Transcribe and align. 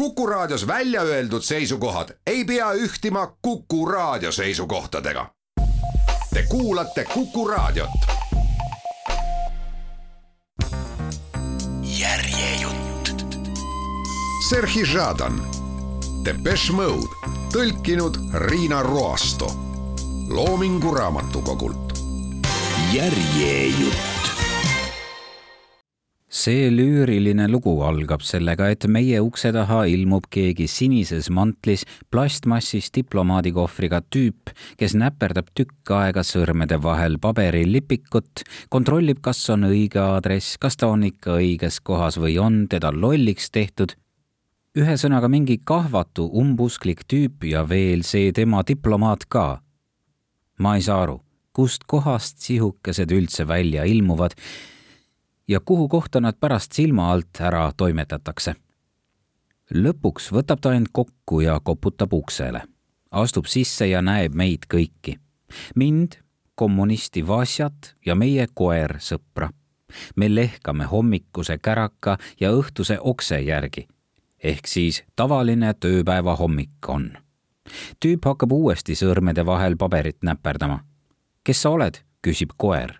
Kuku 0.00 0.26
Raadios 0.26 0.66
välja 0.66 1.02
öeldud 1.02 1.42
seisukohad 1.42 2.08
ei 2.26 2.44
pea 2.44 2.72
ühtima 2.72 3.36
Kuku 3.42 3.86
Raadio 3.86 4.32
seisukohtadega. 4.32 5.30
Te 6.34 6.42
kuulate 6.48 7.04
Kuku 7.04 7.48
Raadiot. 7.48 7.90
järjejutt. 11.82 13.10
Sergei 14.48 14.86
Žadan, 14.86 15.42
Depeche 16.24 16.72
Mode, 16.72 17.32
tõlkinud 17.52 18.16
Riina 18.34 18.82
Roasto 18.82 19.52
Loomingu 20.28 20.94
Raamatukogult. 20.94 21.92
järjejutt 22.92 24.09
see 26.30 26.70
lüüriline 26.70 27.48
lugu 27.50 27.72
algab 27.82 28.22
sellega, 28.22 28.68
et 28.70 28.86
meie 28.86 29.18
ukse 29.20 29.50
taha 29.52 29.82
ilmub 29.90 30.28
keegi 30.30 30.68
sinises 30.70 31.26
mantlis 31.34 31.82
plastmassist 32.14 32.94
diplomaadikohvriga 32.94 34.00
tüüp, 34.14 34.52
kes 34.78 34.94
näperdab 34.94 35.50
tükk 35.58 35.90
aega 35.98 36.22
sõrmede 36.26 36.78
vahel 36.82 37.18
paberilipikut, 37.18 38.44
kontrollib, 38.70 39.18
kas 39.26 39.42
on 39.50 39.66
õige 39.72 39.98
aadress, 39.98 40.54
kas 40.62 40.78
ta 40.78 40.92
on 40.94 41.02
ikka 41.10 41.40
õiges 41.42 41.82
kohas 41.82 42.20
või 42.22 42.38
on 42.38 42.66
teda 42.70 42.94
lolliks 42.94 43.50
tehtud. 43.50 43.98
ühesõnaga 44.78 45.26
mingi 45.28 45.58
kahvatu 45.58 46.30
umbusklik 46.30 47.02
tüüp 47.10 47.42
ja 47.42 47.64
veel 47.68 48.04
see 48.06 48.30
tema 48.32 48.62
diplomaat 48.62 49.26
ka. 49.26 49.62
ma 50.58 50.76
ei 50.76 50.82
saa 50.82 51.02
aru, 51.02 51.22
kust 51.52 51.84
kohast 51.86 52.38
sihukesed 52.38 53.10
üldse 53.10 53.48
välja 53.48 53.84
ilmuvad 53.84 54.38
ja 55.50 55.60
kuhu 55.64 55.88
kohta 55.88 56.20
nad 56.20 56.34
pärast 56.40 56.72
silma 56.72 57.12
alt 57.12 57.40
ära 57.40 57.72
toimetatakse. 57.76 58.54
lõpuks 59.74 60.30
võtab 60.34 60.60
ta 60.62 60.72
end 60.74 60.86
kokku 60.92 61.40
ja 61.40 61.60
koputab 61.60 62.12
uksele. 62.12 62.62
astub 63.10 63.46
sisse 63.46 63.86
ja 63.86 64.02
näeb 64.02 64.34
meid 64.34 64.66
kõiki. 64.74 65.18
mind, 65.74 66.12
kommunisti 66.54 67.26
Vasjat 67.26 67.96
ja 68.06 68.14
meie 68.14 68.46
koer 68.54 68.96
sõpra. 68.98 69.50
me 70.16 70.34
lehkame 70.34 70.84
hommikuse 70.84 71.58
käraka 71.58 72.18
ja 72.40 72.50
õhtuse 72.50 72.98
okse 73.00 73.40
järgi. 73.40 73.88
ehk 74.38 74.66
siis 74.66 75.02
tavaline 75.16 75.74
tööpäeva 75.74 76.36
hommik 76.36 76.88
on. 76.88 77.12
tüüp 78.04 78.24
hakkab 78.24 78.52
uuesti 78.52 78.92
sõrmede 78.94 79.46
vahel 79.46 79.76
paberit 79.76 80.22
näperdama. 80.22 80.84
kes 81.44 81.62
sa 81.62 81.70
oled? 81.70 81.98
küsib 82.22 82.50
koer 82.56 82.99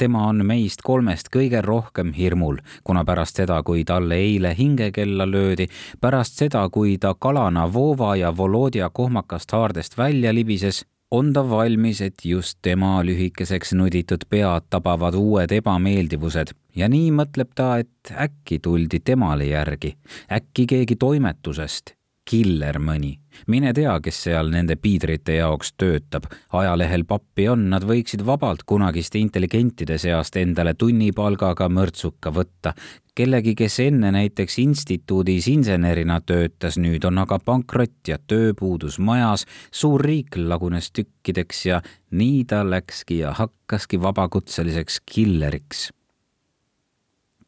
tema 0.00 0.22
on 0.30 0.40
meist 0.46 0.80
kolmest 0.84 1.28
kõige 1.34 1.60
rohkem 1.64 2.14
hirmul, 2.16 2.60
kuna 2.84 3.02
pärast 3.04 3.40
seda, 3.42 3.58
kui 3.66 3.82
talle 3.84 4.16
eile 4.16 4.54
hingekella 4.56 5.26
löödi, 5.28 5.66
pärast 6.00 6.40
seda, 6.40 6.62
kui 6.72 6.96
ta 6.98 7.12
kalana 7.14 7.66
Vova 7.72 8.14
ja 8.16 8.32
Volodja 8.36 8.88
kohmakast 8.90 9.52
haardest 9.52 9.98
välja 9.98 10.32
libises, 10.34 10.84
on 11.10 11.32
ta 11.36 11.44
valmis, 11.50 12.00
et 12.00 12.24
just 12.24 12.58
tema 12.62 13.02
lühikeseks 13.04 13.74
nuditud 13.76 14.24
pead 14.30 14.70
tabavad 14.70 15.18
uued 15.18 15.52
ebameeldivused. 15.60 16.54
Ja 16.76 16.88
nii 16.88 17.10
mõtleb 17.12 17.52
ta, 17.54 17.74
et 17.82 18.14
äkki 18.14 18.60
tuldi 18.62 19.02
temale 19.04 19.50
järgi, 19.50 19.96
äkki 20.32 20.68
keegi 20.70 20.96
toimetusest 20.96 21.99
killer 22.30 22.78
mõni. 22.78 23.16
mine 23.46 23.72
tea, 23.74 23.92
kes 24.02 24.18
seal 24.26 24.50
nende 24.52 24.76
piidrite 24.76 25.34
jaoks 25.40 25.72
töötab. 25.78 26.28
ajalehel 26.52 27.04
pappi 27.04 27.48
on, 27.48 27.68
nad 27.70 27.82
võiksid 27.82 28.22
vabalt 28.26 28.62
kunagiste 28.62 29.18
intelligentide 29.18 29.98
seast 29.98 30.36
endale 30.36 30.74
tunnipalgaga 30.74 31.68
mõrtsuka 31.68 32.30
võtta. 32.30 32.74
kellegi, 33.14 33.54
kes 33.54 33.80
enne 33.80 34.12
näiteks 34.14 34.58
instituudis 34.58 35.48
insenerina 35.48 36.20
töötas, 36.20 36.78
nüüd 36.78 37.04
on 37.04 37.18
aga 37.18 37.38
pankrott 37.38 38.08
ja 38.08 38.18
tööpuudus 38.18 38.98
majas, 38.98 39.46
suur 39.70 40.00
riik 40.00 40.36
lagunes 40.36 40.90
tükkideks 40.92 41.66
ja 41.66 41.82
nii 42.10 42.44
ta 42.44 42.62
läkski 42.64 43.18
ja 43.18 43.32
hakkaski 43.32 44.00
vabakutseliseks 44.02 45.00
killeriks. 45.06 45.90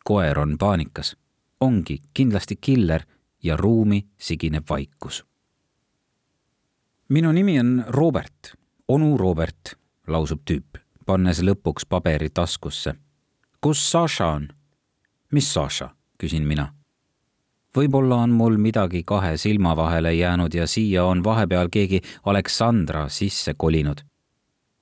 koer 0.04 0.38
on 0.38 0.58
paanikas 0.58 1.16
ongi 1.62 2.00
kindlasti 2.14 2.56
killer 2.60 3.04
ja 3.42 3.56
ruumi 3.56 4.06
sigineb 4.18 4.64
vaikus. 4.70 5.24
minu 7.08 7.32
nimi 7.32 7.60
on 7.60 7.84
Robert, 7.88 8.54
onu 8.88 9.16
Robert, 9.16 9.74
lausub 10.06 10.40
tüüp, 10.50 10.78
pannes 11.06 11.42
lõpuks 11.42 11.86
paberi 11.88 12.30
taskusse. 12.30 12.94
kus 13.60 13.90
Saša 13.90 14.26
on? 14.26 14.48
mis 15.32 15.54
Saša, 15.54 15.90
küsin 16.18 16.46
mina. 16.46 16.74
võib-olla 17.76 18.16
on 18.16 18.30
mul 18.30 18.56
midagi 18.56 19.02
kahe 19.02 19.36
silma 19.36 19.76
vahele 19.76 20.14
jäänud 20.14 20.54
ja 20.54 20.66
siia 20.66 21.04
on 21.04 21.24
vahepeal 21.24 21.68
keegi 21.68 22.00
Aleksandra 22.24 23.08
sisse 23.08 23.54
kolinud. 23.54 24.00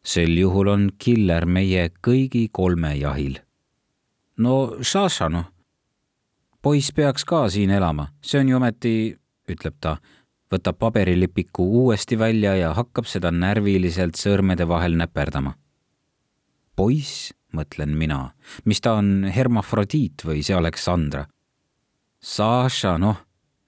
sel 0.04 0.38
juhul 0.38 0.69
on 0.69 0.91
killer 0.99 1.47
meie 1.47 1.91
kõigi 2.06 2.49
kolme 2.53 2.94
jahil. 2.97 3.38
no 4.37 4.76
Saša 4.82 5.28
noh 5.28 5.59
poiss 6.62 6.93
peaks 6.93 7.25
ka 7.25 7.47
siin 7.48 7.71
elama, 7.71 8.10
see 8.22 8.41
on 8.43 8.53
ju 8.53 8.59
ometi, 8.59 8.94
ütleb 9.50 9.76
ta, 9.81 9.97
võtab 10.50 10.78
paberilipiku 10.81 11.65
uuesti 11.82 12.19
välja 12.19 12.54
ja 12.59 12.72
hakkab 12.76 13.09
seda 13.09 13.31
närviliselt 13.31 14.19
sõrmede 14.19 14.69
vahel 14.69 14.97
näperdama. 15.00 15.54
poiss, 16.76 17.32
mõtlen 17.53 17.97
mina, 17.99 18.31
mis 18.65 18.81
ta 18.81 18.94
on, 18.97 19.28
hermafrodiit 19.34 20.25
või 20.25 20.43
see 20.43 20.56
Aleksandra? 20.56 21.26
Saša, 22.20 22.97
noh, 22.99 23.16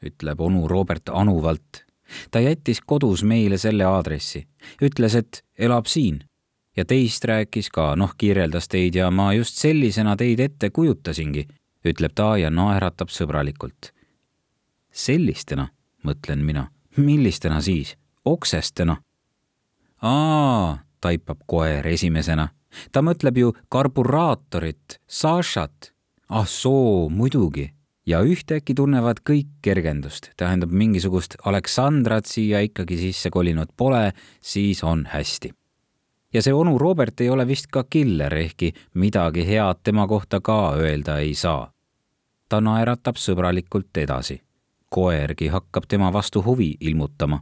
ütleb 0.03 0.41
onu 0.41 0.69
Robert 0.69 1.09
anuvalt. 1.09 1.85
ta 2.31 2.41
jättis 2.41 2.81
kodus 2.81 3.23
meile 3.23 3.59
selle 3.59 3.85
aadressi, 3.85 4.47
ütles, 4.83 5.15
et 5.15 5.45
elab 5.59 5.87
siin 5.87 6.25
ja 6.77 6.85
teist 6.85 7.25
rääkis 7.25 7.71
ka, 7.71 7.97
noh, 7.97 8.13
kirjeldas 8.19 8.69
teid 8.69 8.95
ja 8.95 9.11
ma 9.11 9.33
just 9.33 9.57
sellisena 9.57 10.17
teid 10.17 10.41
ette 10.41 10.71
kujutasingi 10.71 11.47
ütleb 11.85 12.15
ta 12.15 12.37
ja 12.39 12.51
naeratab 12.51 13.11
sõbralikult. 13.11 13.93
sellistena, 14.93 15.69
mõtlen 16.05 16.45
mina, 16.45 16.69
millistena 16.97 17.61
siis, 17.61 17.97
oksestena? 18.25 18.97
aa, 20.03 20.79
taipab 21.01 21.39
koer 21.47 21.87
esimesena. 21.87 22.49
ta 22.93 23.01
mõtleb 23.03 23.39
ju 23.39 23.53
karburaatorit, 23.69 25.01
Sašat. 25.07 25.93
ah 26.29 26.47
soo, 26.47 27.09
muidugi. 27.09 27.73
ja 28.07 28.21
ühtäkki 28.23 28.75
tunnevad 28.75 29.23
kõik 29.25 29.49
kergendust, 29.63 30.31
tähendab 30.37 30.71
mingisugust 30.71 31.37
Aleksandrat 31.45 32.27
siia 32.27 32.61
ikkagi 32.61 32.99
sisse 32.99 33.31
kolinud 33.31 33.69
pole, 33.77 34.13
siis 34.41 34.83
on 34.85 35.07
hästi 35.07 35.55
ja 36.33 36.43
see 36.43 36.55
onu 36.55 36.79
Robert 36.79 37.21
ei 37.21 37.31
ole 37.31 37.47
vist 37.47 37.67
ka 37.71 37.85
killer, 37.85 38.35
ehkki 38.35 38.73
midagi 38.95 39.47
head 39.47 39.85
tema 39.85 40.07
kohta 40.09 40.41
ka 40.41 40.75
öelda 40.77 41.19
ei 41.19 41.35
saa 41.35 41.73
ta 42.53 42.61
naeratab 42.61 43.17
sõbralikult 43.17 43.97
edasi. 43.97 44.43
koergi 44.93 45.47
hakkab 45.49 45.87
tema 45.89 46.11
vastu 46.13 46.43
huvi 46.45 46.75
ilmutama. 46.81 47.39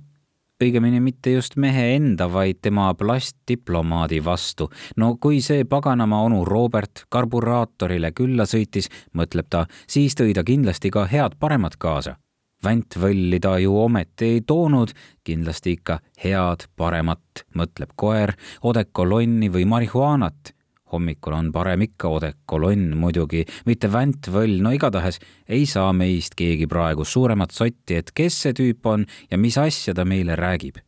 õigemini 0.63 1.01
mitte 1.01 1.33
just 1.33 1.57
mehe 1.57 1.97
enda, 1.97 2.29
vaid 2.33 2.61
tema 2.63 2.95
plastdiplomaadi 2.95 4.25
vastu. 4.25 4.71
no 4.97 5.17
kui 5.17 5.41
see 5.41 5.65
paganama 5.65 6.23
onu 6.23 6.45
Robert 6.45 7.05
karburaatorile 7.09 8.13
külla 8.13 8.47
sõitis, 8.47 8.87
mõtleb 9.15 9.47
ta, 9.51 9.67
siis 9.89 10.15
tõi 10.15 10.35
ta 10.35 10.45
kindlasti 10.45 10.91
ka 10.91 11.07
head-paremat 11.07 11.77
kaasa 11.77 12.17
väntvõlli 12.65 13.41
ta 13.41 13.57
ju 13.59 13.77
ometi 13.81 14.35
ei 14.37 14.41
toonud, 14.47 14.93
kindlasti 15.25 15.77
ikka 15.79 16.01
head, 16.25 16.67
paremat, 16.77 17.45
mõtleb 17.57 17.97
koer, 17.97 18.35
odekolonni 18.63 19.49
või 19.53 19.67
marihuaanat 19.69 20.55
hommikul 20.93 21.35
on 21.37 21.51
parem 21.53 21.85
ikka 21.87 22.11
odekolonn 22.17 22.95
muidugi, 22.99 23.45
mitte 23.67 23.91
väntvõll, 23.93 24.59
no 24.63 24.73
igatahes 24.75 25.21
ei 25.49 25.67
saa 25.69 25.93
meist 25.97 26.37
keegi 26.39 26.69
praegu 26.71 27.07
suuremat 27.07 27.55
sotti, 27.55 28.01
et 28.01 28.13
kes 28.15 28.41
see 28.45 28.57
tüüp 28.57 28.87
on 28.91 29.07
ja 29.31 29.39
mis 29.39 29.59
asja 29.61 29.95
ta 29.95 30.05
meile 30.05 30.37
räägib. 30.37 30.83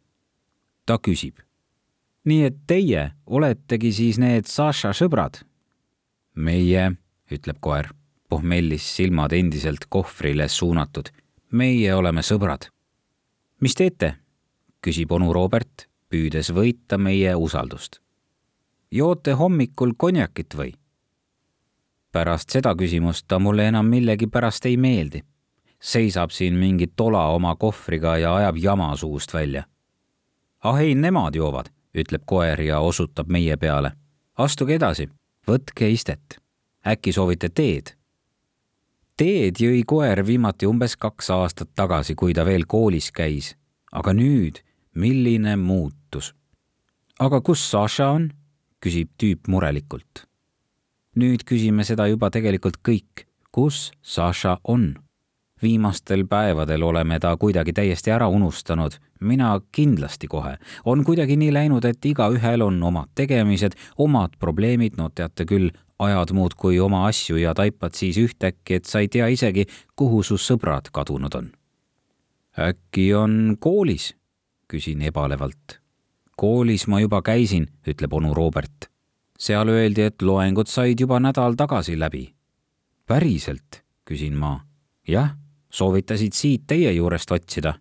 ta 0.87 0.99
küsib. 0.99 1.39
nii 2.25 2.45
et 2.45 2.57
teie 2.67 3.13
oletegi 3.27 3.93
siis 3.93 4.19
need 4.19 4.47
Saša 4.47 4.93
sõbrad? 4.93 5.43
meie, 6.35 6.93
ütleb 7.31 7.59
koer, 7.61 7.91
pohmellis 8.29 8.97
silmad 8.97 9.33
endiselt 9.33 9.87
kohvrile 9.89 10.49
suunatud. 10.49 11.11
Meie 11.53 11.95
oleme 11.95 12.23
sõbrad. 12.23 12.69
mis 13.61 13.75
teete? 13.75 14.15
küsib 14.83 15.13
onu 15.13 15.33
Robert, 15.33 15.89
püüdes 16.11 16.51
võita 16.53 16.99
meie 16.99 17.35
usaldust 17.37 18.03
joote 18.93 19.33
hommikul 19.33 19.95
konjakit 19.97 20.55
või? 20.55 20.73
pärast 22.13 22.53
seda 22.53 22.75
küsimust 22.77 23.25
ta 23.29 23.39
mulle 23.39 23.69
enam 23.71 23.87
millegipärast 23.89 24.67
ei 24.69 24.77
meeldi. 24.77 25.23
seisab 25.81 26.31
siin 26.31 26.55
mingi 26.55 26.87
tola 26.97 27.27
oma 27.29 27.55
kohvriga 27.57 28.17
ja 28.19 28.35
ajab 28.35 28.57
jama 28.57 28.97
suust 28.97 29.35
välja. 29.35 29.65
ah 30.65 30.81
ei, 30.81 30.95
nemad 30.95 31.35
joovad, 31.35 31.73
ütleb 31.95 32.23
koer 32.27 32.61
ja 32.61 32.81
osutab 32.81 33.29
meie 33.29 33.57
peale. 33.57 33.93
astuge 34.39 34.75
edasi, 34.75 35.09
võtke 35.49 35.89
istet. 35.93 36.37
äkki 36.87 37.13
soovite 37.13 37.49
teed? 37.49 37.97
Teed 39.17 39.61
jõi 39.61 39.83
koer 39.87 40.25
viimati 40.27 40.67
umbes 40.67 40.97
kaks 40.97 41.31
aastat 41.31 41.73
tagasi, 41.75 42.15
kui 42.15 42.35
ta 42.35 42.45
veel 42.45 42.67
koolis 42.67 43.11
käis. 43.13 43.57
aga 43.93 44.13
nüüd, 44.13 44.63
milline 44.95 45.57
muutus? 45.57 46.35
aga 47.19 47.41
kus 47.41 47.71
Saša 47.71 48.11
on? 48.11 48.33
küsib 48.81 49.11
tüüp 49.19 49.49
murelikult. 49.49 50.27
nüüd 51.17 51.45
küsime 51.45 51.85
seda 51.85 52.07
juba 52.07 52.31
tegelikult 52.31 52.81
kõik, 52.83 53.27
kus 53.53 53.91
Saša 54.03 54.59
on 54.65 54.95
viimastel 55.63 56.27
päevadel 56.27 56.83
oleme 56.83 57.21
ta 57.21 57.37
kuidagi 57.37 57.73
täiesti 57.73 58.11
ära 58.11 58.29
unustanud. 58.29 58.93
mina 59.21 59.61
kindlasti 59.73 60.29
kohe. 60.29 60.57
on 60.85 61.05
kuidagi 61.05 61.37
nii 61.37 61.53
läinud, 61.53 61.85
et 61.85 62.05
igaühel 62.05 62.63
on 62.63 62.83
omad 62.83 63.09
tegemised, 63.15 63.73
omad 63.99 64.31
probleemid, 64.39 64.97
no 64.97 65.09
teate 65.15 65.45
küll, 65.45 65.71
ajad 66.05 66.33
muudkui 66.33 66.81
oma 66.81 67.07
asju 67.07 67.37
ja 67.37 67.55
taipad 67.55 67.95
siis 67.95 68.19
ühtäkki, 68.19 68.81
et 68.81 68.85
sa 68.85 69.01
ei 69.01 69.09
tea 69.09 69.29
isegi, 69.33 69.67
kuhu 69.97 70.23
su 70.23 70.39
sõbrad 70.39 70.91
kadunud 70.93 71.35
on. 71.35 71.53
äkki 72.59 73.15
on 73.15 73.57
koolis? 73.61 74.15
küsin 74.69 75.03
ebalevalt. 75.03 75.81
koolis 76.37 76.87
ma 76.87 77.01
juba 77.01 77.23
käisin, 77.23 77.69
ütleb 77.87 78.13
onu 78.13 78.35
Robert. 78.35 78.91
seal 79.39 79.69
öeldi, 79.69 80.03
et 80.03 80.23
loengud 80.23 80.67
said 80.67 81.01
juba 81.01 81.21
nädal 81.21 81.55
tagasi 81.55 81.99
läbi. 81.99 82.35
päriselt? 83.07 83.83
küsin 84.05 84.37
ma. 84.37 84.61
jah 85.09 85.43
soovitasid 85.73 86.33
siit 86.33 86.67
teie 86.67 86.93
juurest 86.93 87.33
otsida. 87.33 87.75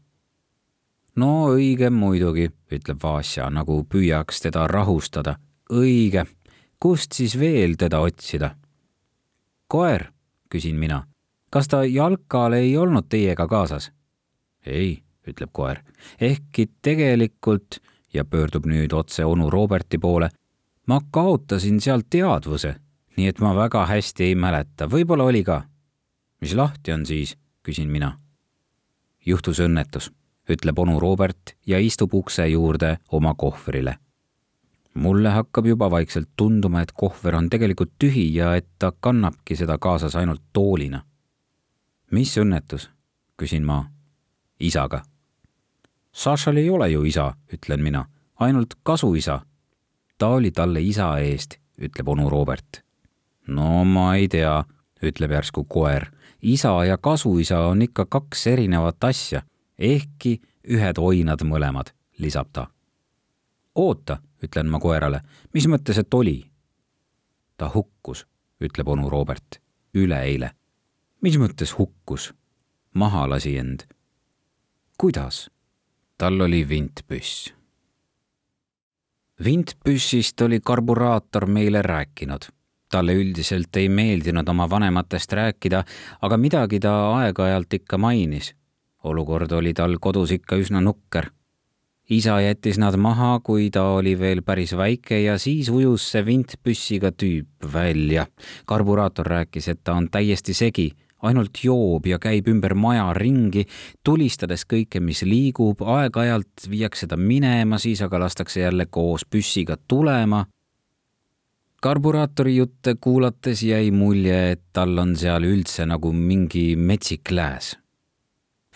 no 1.15 1.31
õige 1.51 1.89
muidugi, 1.91 2.47
ütleb 2.71 3.03
Vasja, 3.03 3.49
nagu 3.49 3.83
püüaks 3.83 4.41
teda 4.45 4.67
rahustada. 4.67 5.35
õige, 5.71 6.25
kust 6.81 7.11
siis 7.13 7.39
veel 7.39 7.77
teda 7.77 7.99
otsida? 8.01 8.55
koer, 9.67 10.09
küsin 10.49 10.75
mina. 10.75 11.05
kas 11.49 11.67
ta 11.67 11.83
jalkal 11.85 12.53
ei 12.57 12.77
olnud 12.77 13.05
teiega 13.09 13.47
kaasas? 13.47 13.91
ei, 14.65 15.03
ütleb 15.27 15.53
koer, 15.53 15.83
ehkki 16.21 16.69
tegelikult 16.81 17.79
ja 18.13 18.25
pöördub 18.25 18.65
nüüd 18.65 18.93
otse 18.93 19.25
onu 19.25 19.49
Roberti 19.49 19.97
poole. 19.97 20.29
ma 20.87 21.01
kaotasin 21.11 21.79
sealt 21.81 22.09
teadvuse, 22.09 22.75
nii 23.17 23.27
et 23.27 23.39
ma 23.39 23.55
väga 23.55 23.85
hästi 23.85 24.31
ei 24.31 24.35
mäleta, 24.35 24.89
võib-olla 24.89 25.29
oli 25.29 25.43
ka. 25.43 25.61
mis 26.41 26.55
lahti 26.57 26.91
on 26.91 27.05
siis? 27.05 27.37
küsin 27.63 27.89
mina. 27.93 28.17
juhtus 29.25 29.59
õnnetus, 29.59 30.11
ütleb 30.49 30.79
onu 30.79 30.99
Robert 30.99 31.57
ja 31.65 31.79
istub 31.79 32.13
ukse 32.13 32.47
juurde 32.47 32.97
oma 33.11 33.35
kohvrile. 33.37 33.97
Mulle 34.93 35.29
hakkab 35.29 35.65
juba 35.65 35.91
vaikselt 35.91 36.29
tunduma, 36.37 36.81
et 36.81 36.91
kohver 36.91 37.35
on 37.35 37.49
tegelikult 37.49 37.93
tühi 37.99 38.33
ja 38.35 38.55
et 38.55 38.67
ta 38.79 38.91
kannabki 38.99 39.55
seda 39.55 39.77
kaasas 39.77 40.15
ainult 40.15 40.41
toolina. 40.53 41.03
mis 42.11 42.37
õnnetus? 42.37 42.89
küsin 43.37 43.65
ma. 43.65 43.85
isaga. 44.59 45.03
Sašal 46.11 46.57
ei 46.57 46.69
ole 46.69 46.89
ju 46.89 47.03
isa, 47.03 47.33
ütlen 47.53 47.81
mina, 47.81 48.05
ainult 48.39 48.73
kasuisa. 48.83 49.41
ta 50.17 50.27
oli 50.27 50.51
talle 50.51 50.81
isa 50.81 51.17
eest, 51.19 51.57
ütleb 51.81 52.07
onu 52.07 52.29
Robert. 52.29 52.83
no 53.47 53.83
ma 53.85 54.15
ei 54.15 54.27
tea, 54.27 54.63
ütleb 55.01 55.31
järsku 55.31 55.63
koer 55.63 56.11
isa 56.41 56.85
ja 56.85 56.97
kasuisa 56.97 57.59
on 57.59 57.81
ikka 57.81 58.05
kaks 58.05 58.47
erinevat 58.47 59.03
asja, 59.03 59.41
ehkki 59.79 60.41
ühed 60.69 60.97
oinad 60.97 61.43
mõlemad, 61.45 61.93
lisab 62.17 62.49
ta. 62.53 62.67
oota, 63.75 64.17
ütlen 64.43 64.69
ma 64.69 64.79
koerale, 64.79 65.21
mis 65.53 65.67
mõttes, 65.67 65.99
et 66.01 66.13
oli? 66.13 66.39
ta 67.57 67.69
hukkus, 67.73 68.25
ütleb 68.61 68.87
onu 68.87 69.09
Robert, 69.09 69.61
üleeile. 69.93 70.51
mis 71.21 71.37
mõttes 71.37 71.77
hukkus? 71.77 72.33
maha 72.93 73.29
lasi 73.29 73.57
end. 73.57 73.87
kuidas? 74.97 75.49
tal 76.17 76.41
oli 76.41 76.63
vintpüss. 76.69 77.53
vintpüssist 79.43 80.41
oli 80.41 80.59
karburaator 80.59 81.45
meile 81.45 81.81
rääkinud 81.81 82.51
talle 82.91 83.15
üldiselt 83.15 83.75
ei 83.79 83.89
meeldinud 83.89 84.47
oma 84.51 84.69
vanematest 84.69 85.33
rääkida, 85.33 85.83
aga 86.21 86.37
midagi 86.37 86.79
ta 86.79 86.93
aeg-ajalt 87.17 87.79
ikka 87.79 87.97
mainis. 87.97 88.55
olukord 89.03 89.51
oli 89.51 89.73
tal 89.73 89.97
kodus 89.99 90.31
ikka 90.31 90.55
üsna 90.61 90.81
nukker. 90.81 91.31
Isa 92.09 92.41
jättis 92.41 92.77
nad 92.77 92.95
maha, 92.97 93.39
kui 93.43 93.69
ta 93.69 93.83
oli 93.97 94.17
veel 94.19 94.41
päris 94.41 94.73
väike 94.77 95.21
ja 95.21 95.37
siis 95.39 95.69
ujus 95.69 96.11
see 96.11 96.25
vintpüssiga 96.25 97.11
tüüp 97.11 97.67
välja. 97.73 98.27
karburaator 98.65 99.25
rääkis, 99.25 99.67
et 99.67 99.83
ta 99.83 99.93
on 99.93 100.09
täiesti 100.09 100.53
segi, 100.53 100.91
ainult 101.21 101.57
joob 101.63 102.05
ja 102.05 102.19
käib 102.19 102.47
ümber 102.47 102.73
maja 102.73 103.13
ringi, 103.13 103.65
tulistades 104.03 104.65
kõike, 104.65 104.99
mis 104.99 105.21
liigub, 105.21 105.81
aeg-ajalt 105.81 106.67
viiakse 106.69 107.07
ta 107.07 107.17
minema, 107.17 107.77
siis 107.77 108.01
aga 108.01 108.19
lastakse 108.19 108.61
jälle 108.61 108.85
koos 108.89 109.25
püssiga 109.25 109.77
tulema 109.87 110.45
karburaatori 111.81 112.55
jutte 112.55 112.95
kuulates 113.01 113.63
jäi 113.65 113.91
mulje, 113.91 114.51
et 114.51 114.61
tal 114.73 114.97
on 115.01 115.15
seal 115.17 115.47
üldse 115.49 115.87
nagu 115.89 116.11
mingi 116.13 116.75
metsik 116.77 117.31
lääs. 117.31 117.77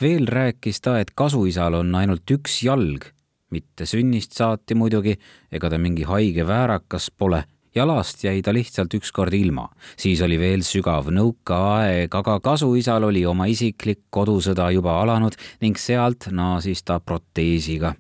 veel 0.02 0.26
rääkis 0.28 0.82
ta, 0.82 0.98
et 1.00 1.12
kasuisal 1.16 1.78
on 1.78 1.94
ainult 1.96 2.32
üks 2.32 2.64
jalg, 2.66 3.06
mitte 3.56 3.88
sünnist 3.90 4.36
saati 4.36 4.76
muidugi, 4.76 5.16
ega 5.52 5.72
ta 5.72 5.80
mingi 5.82 6.04
haige 6.04 6.48
väärakas 6.48 7.10
pole. 7.16 7.46
Jalast 7.76 8.22
jäi 8.24 8.40
ta 8.40 8.54
lihtsalt 8.56 8.94
ükskord 8.96 9.34
ilma, 9.36 9.66
siis 10.00 10.22
oli 10.24 10.38
veel 10.40 10.62
sügav 10.64 11.10
nõukaaeg, 11.12 12.14
aga 12.16 12.38
kasuisal 12.40 13.04
oli 13.04 13.26
oma 13.28 13.50
isiklik 13.52 14.06
kodusõda 14.16 14.70
juba 14.72 14.94
alanud 15.02 15.36
ning 15.60 15.76
sealt 15.76 16.30
naasis 16.32 16.86
ta 16.88 17.02
proteesiga. 17.04 17.92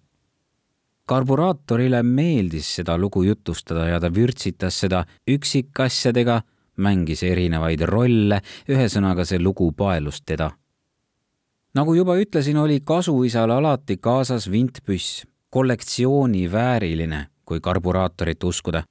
Karburaatorile 1.05 1.99
meeldis 2.07 2.71
seda 2.79 2.95
lugu 2.97 3.25
jutustada 3.27 3.89
ja 3.91 3.99
ta 3.99 4.09
vürtsitas 4.09 4.79
seda 4.79 5.03
üksikasjadega, 5.29 6.39
mängis 6.81 7.21
erinevaid 7.27 7.83
rolle, 7.85 8.39
ühesõnaga 8.71 9.27
see 9.27 9.43
lugu 9.43 9.71
paelus 9.71 10.23
teda. 10.23 10.51
nagu 11.75 11.93
juba 11.93 12.15
ütlesin, 12.15 12.57
oli 12.57 12.79
kasuisal 12.79 13.51
alati 13.51 13.97
kaasas 13.97 14.47
vintpüss, 14.51 15.25
kollektsiooni 15.55 16.49
vääriline, 16.51 17.21
kui 17.47 17.61
karburaatorit 17.63 18.43
uskuda 18.43 18.83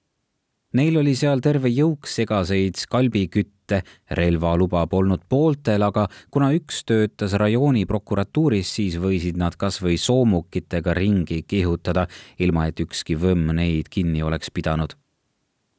Neil 0.75 0.96
oli 0.99 1.12
seal 1.14 1.38
terve 1.38 1.70
jõuk 1.70 2.08
segaseid 2.11 2.75
skalbikütte, 2.81 3.78
relvaluba 4.19 4.81
polnud 4.90 5.22
pooltel, 5.31 5.84
aga 5.87 6.08
kuna 6.34 6.49
üks 6.56 6.81
töötas 6.88 7.37
rajooni 7.38 7.84
prokuratuuris, 7.87 8.72
siis 8.81 8.96
võisid 8.99 9.38
nad 9.38 9.55
kas 9.55 9.78
või 9.84 9.94
soomukitega 10.02 10.97
ringi 10.99 11.44
kihutada, 11.47 12.09
ilma 12.42 12.66
et 12.66 12.83
ükski 12.83 13.14
võmm 13.14 13.54
neid 13.54 13.87
kinni 13.87 14.26
oleks 14.26 14.50
pidanud. 14.50 14.97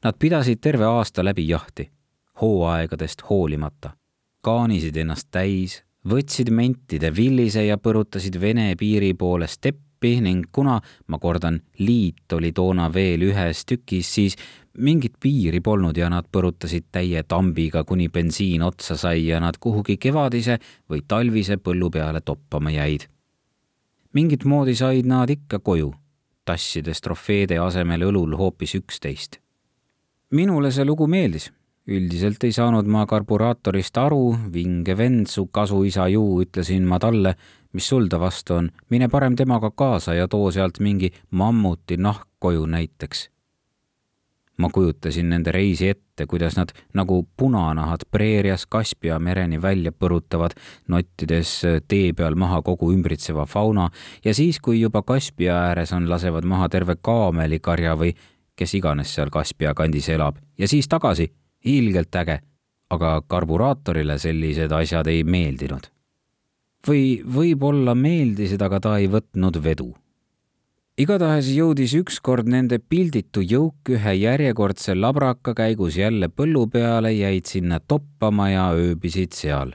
Nad 0.04 0.16
pidasid 0.16 0.64
terve 0.64 0.88
aasta 0.88 1.24
läbi 1.24 1.44
jahti, 1.50 1.90
hooaegadest 2.40 3.26
hoolimata, 3.28 3.92
kaanisid 4.40 4.96
ennast 4.96 5.28
täis, 5.28 5.82
võtsid 6.08 6.48
mentide 6.48 7.12
villise 7.12 7.66
ja 7.68 7.76
põrutasid 7.76 8.40
Vene 8.40 8.70
piiri 8.80 9.12
poole 9.12 9.48
steppi 10.06 10.20
ning 10.20 10.46
kuna, 10.52 10.80
ma 11.08 11.18
kordan, 11.18 11.60
liit 11.78 12.32
oli 12.32 12.52
toona 12.52 12.92
veel 12.92 13.22
ühes 13.22 13.64
tükis, 13.66 14.14
siis 14.14 14.36
mingit 14.78 15.16
piiri 15.20 15.60
polnud 15.60 15.96
ja 15.96 16.08
nad 16.08 16.26
põrutasid 16.30 16.86
täie 16.92 17.22
tambiga, 17.24 17.84
kuni 17.84 18.08
bensiin 18.08 18.62
otsa 18.62 18.96
sai 18.96 19.26
ja 19.26 19.40
nad 19.40 19.56
kuhugi 19.58 19.96
kevadise 19.96 20.58
või 20.88 21.02
talvise 21.08 21.56
põllu 21.56 21.90
peale 21.90 22.20
toppama 22.20 22.70
jäid. 22.70 23.08
mingit 24.12 24.44
moodi 24.44 24.74
said 24.74 25.06
nad 25.06 25.30
ikka 25.30 25.58
koju, 25.58 25.92
tassides 26.44 27.00
trofeede 27.00 27.58
asemel 27.58 28.02
õlul 28.02 28.36
hoopis 28.36 28.74
üksteist. 28.74 29.40
minule 30.30 30.70
see 30.70 30.84
lugu 30.84 31.06
meeldis 31.06 31.52
üldiselt 31.86 32.42
ei 32.44 32.52
saanud 32.52 32.86
ma 32.86 33.04
karburaatorist 33.06 33.98
aru, 33.98 34.36
vinge 34.52 34.96
vend, 34.98 35.28
su 35.30 35.46
kasuisa 35.46 36.08
ju, 36.08 36.42
ütlesin 36.42 36.86
ma 36.86 36.98
talle, 36.98 37.36
mis 37.76 37.88
sul 37.92 38.08
ta 38.08 38.20
vastu 38.20 38.56
on, 38.56 38.72
mine 38.90 39.08
parem 39.12 39.36
temaga 39.36 39.70
kaasa 39.70 40.16
ja 40.16 40.28
too 40.28 40.50
sealt 40.50 40.80
mingi 40.80 41.12
mammuti 41.30 42.00
nahk 42.00 42.28
koju 42.40 42.66
näiteks 42.66 43.28
ma 44.56 44.68
kujutasin 44.72 45.28
nende 45.28 45.52
reisi 45.52 45.88
ette, 45.88 46.26
kuidas 46.26 46.56
nad 46.56 46.72
nagu 46.94 47.28
punanahad 47.36 48.06
preerias 48.10 48.66
Kaspia 48.66 49.18
mereni 49.18 49.62
välja 49.62 49.92
põrutavad, 49.92 50.56
nottides 50.88 51.60
tee 51.88 52.12
peal 52.16 52.34
maha 52.34 52.62
kogu 52.62 52.92
ümbritseva 52.92 53.46
fauna 53.46 53.90
ja 54.24 54.34
siis, 54.34 54.60
kui 54.60 54.80
juba 54.80 55.02
Kaspia 55.02 55.58
ääres 55.68 55.92
on, 55.92 56.10
lasevad 56.10 56.44
maha 56.44 56.68
terve 56.68 56.96
kaamelikarja 57.02 57.96
või 57.96 58.14
kes 58.56 58.74
iganes 58.74 59.14
seal 59.14 59.30
Kaspia 59.30 59.74
kandis 59.74 60.08
elab 60.08 60.40
ja 60.58 60.68
siis 60.68 60.88
tagasi. 60.88 61.32
ilgelt 61.64 62.14
äge. 62.14 62.40
aga 62.90 63.22
karburaatorile 63.26 64.18
sellised 64.18 64.72
asjad 64.72 65.06
ei 65.06 65.24
meeldinud. 65.24 65.95
Või 66.86 67.20
võib-olla 67.22 67.94
meeldisid, 67.94 68.62
aga 68.62 68.80
ta 68.80 68.98
ei 68.98 69.08
võtnud 69.10 69.62
vedu 69.62 69.92
igatahes 70.96 71.50
jõudis 71.52 71.92
ükskord 71.98 72.48
nende 72.48 72.78
pilditu 72.80 73.42
jõuk 73.44 73.90
ühe 73.92 74.12
järjekordse 74.16 74.94
labraka 74.96 75.52
käigus 75.56 75.98
jälle 76.00 76.30
põllu 76.32 76.64
peale, 76.72 77.12
jäid 77.12 77.44
sinna 77.50 77.80
toppama 77.80 78.48
ja 78.50 78.70
ööbisid 78.72 79.36
seal. 79.36 79.74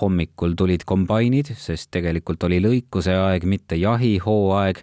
hommikul 0.00 0.54
tulid 0.56 0.84
kombainid, 0.88 1.50
sest 1.60 1.90
tegelikult 1.92 2.44
oli 2.48 2.60
lõikuse 2.60 3.12
aeg, 3.12 3.44
mitte 3.44 3.76
jahihooaeg. 3.76 4.78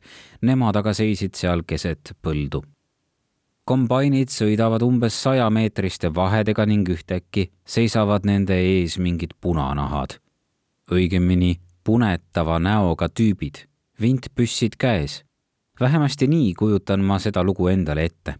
Nemad 0.45 0.75
aga 0.77 0.93
seisid 0.93 1.33
seal 1.35 1.63
keset 1.65 2.13
põldu. 2.21 2.63
kombainid 3.65 4.29
sõidavad 4.29 4.81
umbes 4.81 5.13
sajameetriste 5.23 6.13
vahedega 6.13 6.65
ning 6.65 6.89
ühtäkki 6.89 7.51
seisavad 7.65 8.25
nende 8.25 8.57
ees 8.57 8.97
mingid 8.97 9.33
punanahad. 9.41 10.17
Õigemini 10.91 11.57
punetava 11.83 12.59
näoga 12.59 13.09
tüübid, 13.09 13.65
vintpüssid 14.01 14.75
käes 14.77 15.21
vähemasti 15.79 16.27
nii 16.27 16.53
kujutan 16.53 17.03
ma 17.03 17.19
seda 17.19 17.43
lugu 17.43 17.67
endale 17.67 18.05
ette. 18.05 18.35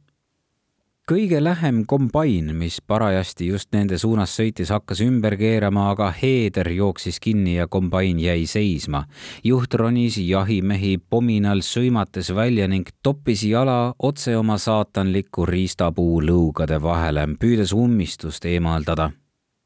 kõige 1.12 1.40
lähem 1.44 1.86
kombain, 1.88 2.56
mis 2.56 2.82
parajasti 2.82 3.46
just 3.48 3.72
nende 3.72 3.98
suunas 3.98 4.34
sõitis, 4.40 4.74
hakkas 4.76 5.00
ümber 5.02 5.38
keerama, 5.40 5.86
aga 5.92 6.10
heeder 6.12 6.68
jooksis 6.70 7.20
kinni 7.20 7.56
ja 7.56 7.68
kombain 7.68 8.20
jäi 8.20 8.46
seisma. 8.46 9.04
juht 9.44 9.74
ronis 9.74 10.18
jahimehi 10.18 10.98
pominal 11.10 11.60
sõimates 11.60 12.36
välja 12.36 12.68
ning 12.68 12.90
toppis 13.04 13.44
jala 13.44 13.94
otse 14.00 14.38
oma 14.38 14.58
saatanliku 14.58 15.46
riistapuu 15.46 16.22
lõugade 16.22 16.82
vahele, 16.82 17.28
püüdes 17.40 17.74
ummistust 17.74 18.46
eemaldada 18.46 19.12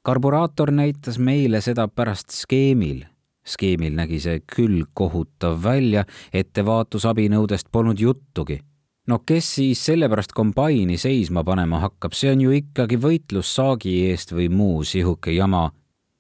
karburaator 0.01 0.72
näitas 0.72 1.20
meile 1.20 1.62
seda 1.62 1.88
pärast 1.88 2.34
skeemil, 2.34 3.03
skeemil 3.46 3.96
nägi 3.98 4.20
see 4.24 4.41
küll 4.55 4.84
kohutav 4.93 5.60
välja, 5.63 6.05
ettevaatusabinõudest 6.34 7.70
polnud 7.72 8.00
juttugi. 8.00 8.60
no 9.08 9.20
kes 9.20 9.55
siis 9.55 9.86
sellepärast 9.86 10.31
kombaini 10.34 10.98
seisma 10.98 11.43
panema 11.43 11.79
hakkab, 11.79 12.13
see 12.13 12.31
on 12.31 12.41
ju 12.41 12.51
ikkagi 12.51 12.98
võitlus 12.98 13.55
saagi 13.55 13.96
eest 14.10 14.31
või 14.31 14.50
muu 14.50 14.84
sihuke 14.84 15.31
jama. 15.31 15.72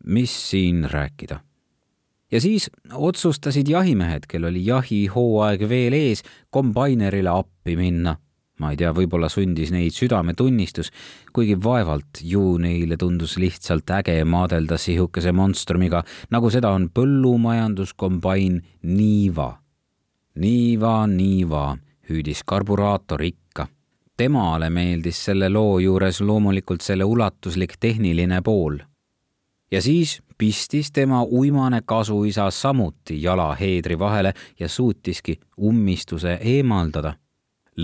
mis 0.05 0.49
siin 0.49 0.83
rääkida? 0.83 1.39
ja 2.31 2.41
siis 2.41 2.69
otsustasid 2.93 3.67
jahimehed, 3.69 4.27
kel 4.27 4.45
oli 4.45 4.65
jahihooaeg 4.65 5.69
veel 5.69 5.93
ees, 5.93 6.23
kombainerile 6.49 7.29
appi 7.29 7.75
minna 7.75 8.17
ma 8.61 8.71
ei 8.71 8.77
tea, 8.77 8.91
võib-olla 8.93 9.29
sundis 9.31 9.71
neid 9.73 9.95
südametunnistus, 9.95 10.91
kuigi 11.33 11.57
vaevalt 11.63 12.21
ju 12.21 12.57
neile 12.61 12.97
tundus 13.01 13.37
lihtsalt 13.41 13.89
äge 13.97 14.19
maadelda 14.23 14.77
sihukese 14.77 15.33
monstrumiga, 15.33 16.03
nagu 16.29 16.51
seda 16.53 16.73
on 16.77 16.89
põllumajanduskombain 16.93 18.61
Niiva. 18.83 19.49
Niiva, 20.41 20.95
Niiva, 21.07 21.65
hüüdis 22.09 22.45
karburaator 22.45 23.25
ikka. 23.25 23.67
temale 24.17 24.69
meeldis 24.69 25.17
selle 25.25 25.47
loo 25.49 25.79
juures 25.81 26.19
loomulikult 26.21 26.83
selle 26.85 27.03
ulatuslik 27.03 27.73
tehniline 27.79 28.41
pool. 28.41 28.77
ja 29.71 29.81
siis 29.81 30.21
pistis 30.37 30.91
tema 30.91 31.23
uimane 31.23 31.81
kasuisa 31.85 32.51
samuti 32.51 33.23
jala 33.23 33.55
heedri 33.55 33.99
vahele 33.99 34.33
ja 34.59 34.69
suutiski 34.69 35.39
ummistuse 35.57 36.37
eemaldada 36.41 37.13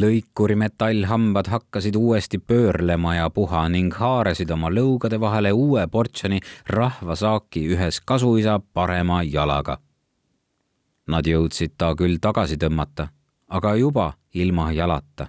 lõikuri 0.01 0.55
metallhambad 0.55 1.47
hakkasid 1.47 1.95
uuesti 1.95 2.37
pöörlema 2.37 3.15
ja 3.15 3.29
puha 3.29 3.69
ning 3.69 3.93
haarasid 3.93 4.51
oma 4.51 4.69
lõugade 4.69 5.19
vahele 5.19 5.51
uue 5.51 5.87
portsjoni 5.87 6.39
rahvasaaki 6.69 7.63
ühes 7.73 8.01
kasuisa 8.05 8.59
parema 8.73 9.23
jalaga. 9.23 9.77
Nad 11.07 11.27
jõudsid 11.27 11.77
ta 11.77 11.93
küll 11.95 12.19
tagasi 12.21 12.57
tõmmata, 12.57 13.07
aga 13.47 13.75
juba 13.75 14.13
ilma 14.33 14.71
jalata. 14.71 15.27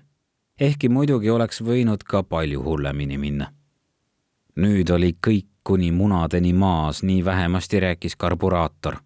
ehkki 0.60 0.88
muidugi 0.88 1.30
oleks 1.30 1.62
võinud 1.62 2.02
ka 2.04 2.22
palju 2.22 2.62
hullemini 2.62 3.18
minna. 3.18 3.52
nüüd 4.56 4.90
oli 4.90 5.16
kõik 5.26 5.46
kuni 5.62 5.92
munadeni 5.92 6.52
maas, 6.52 7.02
nii 7.02 7.24
vähemasti 7.24 7.80
rääkis 7.80 8.16
karburaator 8.16 8.96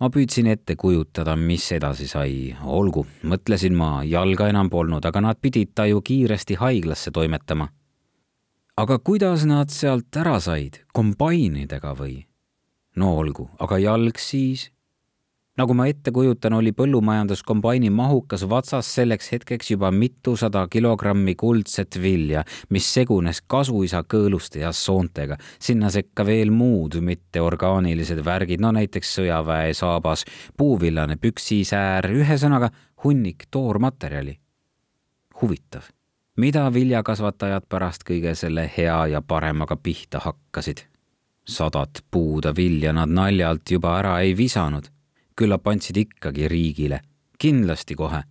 ma 0.00 0.10
püüdsin 0.10 0.48
ette 0.50 0.76
kujutada, 0.76 1.36
mis 1.36 1.66
edasi 1.72 2.08
sai. 2.10 2.56
olgu, 2.64 3.06
mõtlesin 3.22 3.74
ma, 3.76 4.02
jalga 4.04 4.48
enam 4.50 4.70
polnud, 4.70 5.04
aga 5.04 5.20
nad 5.20 5.40
pidid 5.40 5.74
ta 5.74 5.86
ju 5.86 6.02
kiiresti 6.02 6.58
haiglasse 6.60 7.10
toimetama. 7.10 7.68
aga 8.76 8.98
kuidas 8.98 9.44
nad 9.44 9.70
sealt 9.70 10.16
ära 10.16 10.40
said, 10.40 10.80
kombainidega 10.92 11.94
või? 11.94 12.26
no 12.96 13.16
olgu, 13.18 13.48
aga 13.58 13.78
jalg 13.78 14.18
siis? 14.18 14.70
Nagu 15.56 15.74
ma 15.74 15.86
ette 15.86 16.10
kujutan, 16.10 16.52
oli 16.58 16.72
põllumajanduskombaini 16.74 17.90
mahukas 17.94 18.44
vatsas 18.50 18.88
selleks 18.96 19.30
hetkeks 19.32 19.70
juba 19.70 19.90
mitusada 19.94 20.66
kilogrammi 20.70 21.34
kuldset 21.38 21.98
vilja, 22.02 22.42
mis 22.74 22.88
segunes 22.94 23.40
kasuisa 23.46 24.02
kõõluste 24.02 24.64
ja 24.64 24.72
soontega. 24.72 25.36
sinna 25.58 25.90
sekka 25.90 26.26
veel 26.26 26.50
muud 26.50 26.98
mitteorgaanilised 27.00 28.24
värgid, 28.24 28.60
no 28.60 28.72
näiteks 28.72 29.14
sõjaväe 29.18 29.74
saabas, 29.74 30.24
puuvillane 30.56 31.16
püksisäär, 31.16 32.10
ühesõnaga 32.10 32.70
hunnik 33.04 33.46
toormaterjali. 33.50 34.38
huvitav, 35.42 35.82
mida 36.36 36.72
viljakasvatajad 36.72 37.66
pärast 37.68 38.02
kõige 38.02 38.34
selle 38.34 38.70
hea 38.76 39.06
ja 39.06 39.22
paremaga 39.22 39.76
pihta 39.76 40.18
hakkasid? 40.18 40.82
sadat 41.44 42.00
puuda 42.10 42.54
vilja 42.56 42.92
nad 42.92 43.08
naljalt 43.08 43.70
juba 43.70 43.98
ära 43.98 44.20
ei 44.20 44.36
visanud 44.36 44.93
küllap 45.36 45.66
andsid 45.68 45.98
ikkagi 45.98 46.48
riigile, 46.48 47.00
kindlasti 47.38 47.96
kohe. 47.98 48.22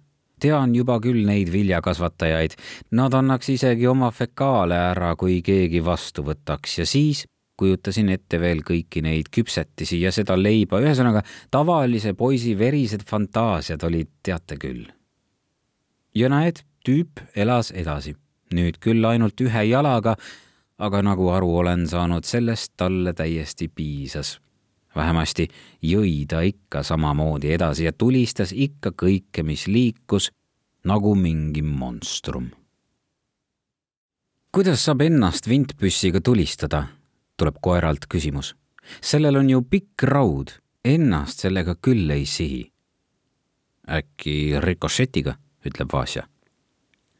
tean 0.44 0.74
juba 0.76 0.98
küll 1.00 1.24
neid 1.24 1.48
viljakasvatajaid, 1.54 2.58
nad 3.00 3.14
annaks 3.16 3.48
isegi 3.54 3.88
oma 3.88 4.10
fekaale 4.12 4.76
ära, 4.76 5.14
kui 5.16 5.38
keegi 5.42 5.80
vastu 5.86 6.26
võtaks. 6.28 6.80
Ja 6.82 6.86
siis 6.86 7.22
kujutasin 7.56 8.10
ette 8.12 8.42
veel 8.42 8.60
kõiki 8.66 9.00
neid 9.06 9.30
küpsetisi 9.32 10.02
ja 10.02 10.12
seda 10.12 10.36
leiba, 10.36 10.82
ühesõnaga 10.84 11.24
tavalise 11.52 12.12
poisi 12.14 12.58
verised 12.60 13.06
fantaasiad 13.08 13.88
olid, 13.88 14.12
teate 14.24 14.60
küll. 14.60 14.84
ja 16.16 16.30
näed, 16.30 16.60
tüüp 16.86 17.24
elas 17.36 17.72
edasi, 17.72 18.18
nüüd 18.52 18.84
küll 18.84 19.06
ainult 19.06 19.40
ühe 19.42 19.64
jalaga, 19.70 20.18
aga 20.78 21.02
nagu 21.02 21.30
aru 21.32 21.56
olen 21.64 21.88
saanud, 21.88 22.28
sellest 22.28 22.74
talle 22.78 23.14
täiesti 23.14 23.70
piisas 23.70 24.43
vähemasti 24.96 25.48
jõi 25.82 26.26
ta 26.30 26.42
ikka 26.42 26.84
samamoodi 26.84 27.54
edasi 27.54 27.88
ja 27.88 27.94
tulistas 27.94 28.54
ikka 28.56 28.94
kõike, 29.02 29.44
mis 29.44 29.68
liikus 29.68 30.32
nagu 30.84 31.16
mingi 31.16 31.62
monstrum. 31.62 32.52
kuidas 34.52 34.86
saab 34.86 35.02
ennast 35.02 35.48
vintpüssiga 35.50 36.22
tulistada, 36.22 36.88
tuleb 37.38 37.56
koeralt 37.62 38.06
küsimus. 38.10 38.56
sellel 39.02 39.36
on 39.36 39.50
ju 39.50 39.62
pikk 39.62 40.04
raud, 40.04 40.52
ennast 40.86 41.40
sellega 41.40 41.76
küll 41.76 42.10
ei 42.10 42.26
sihi. 42.26 42.72
äkki 43.90 44.60
rikošetiga, 44.60 45.36
ütleb 45.66 45.94
Vasja. 45.94 46.28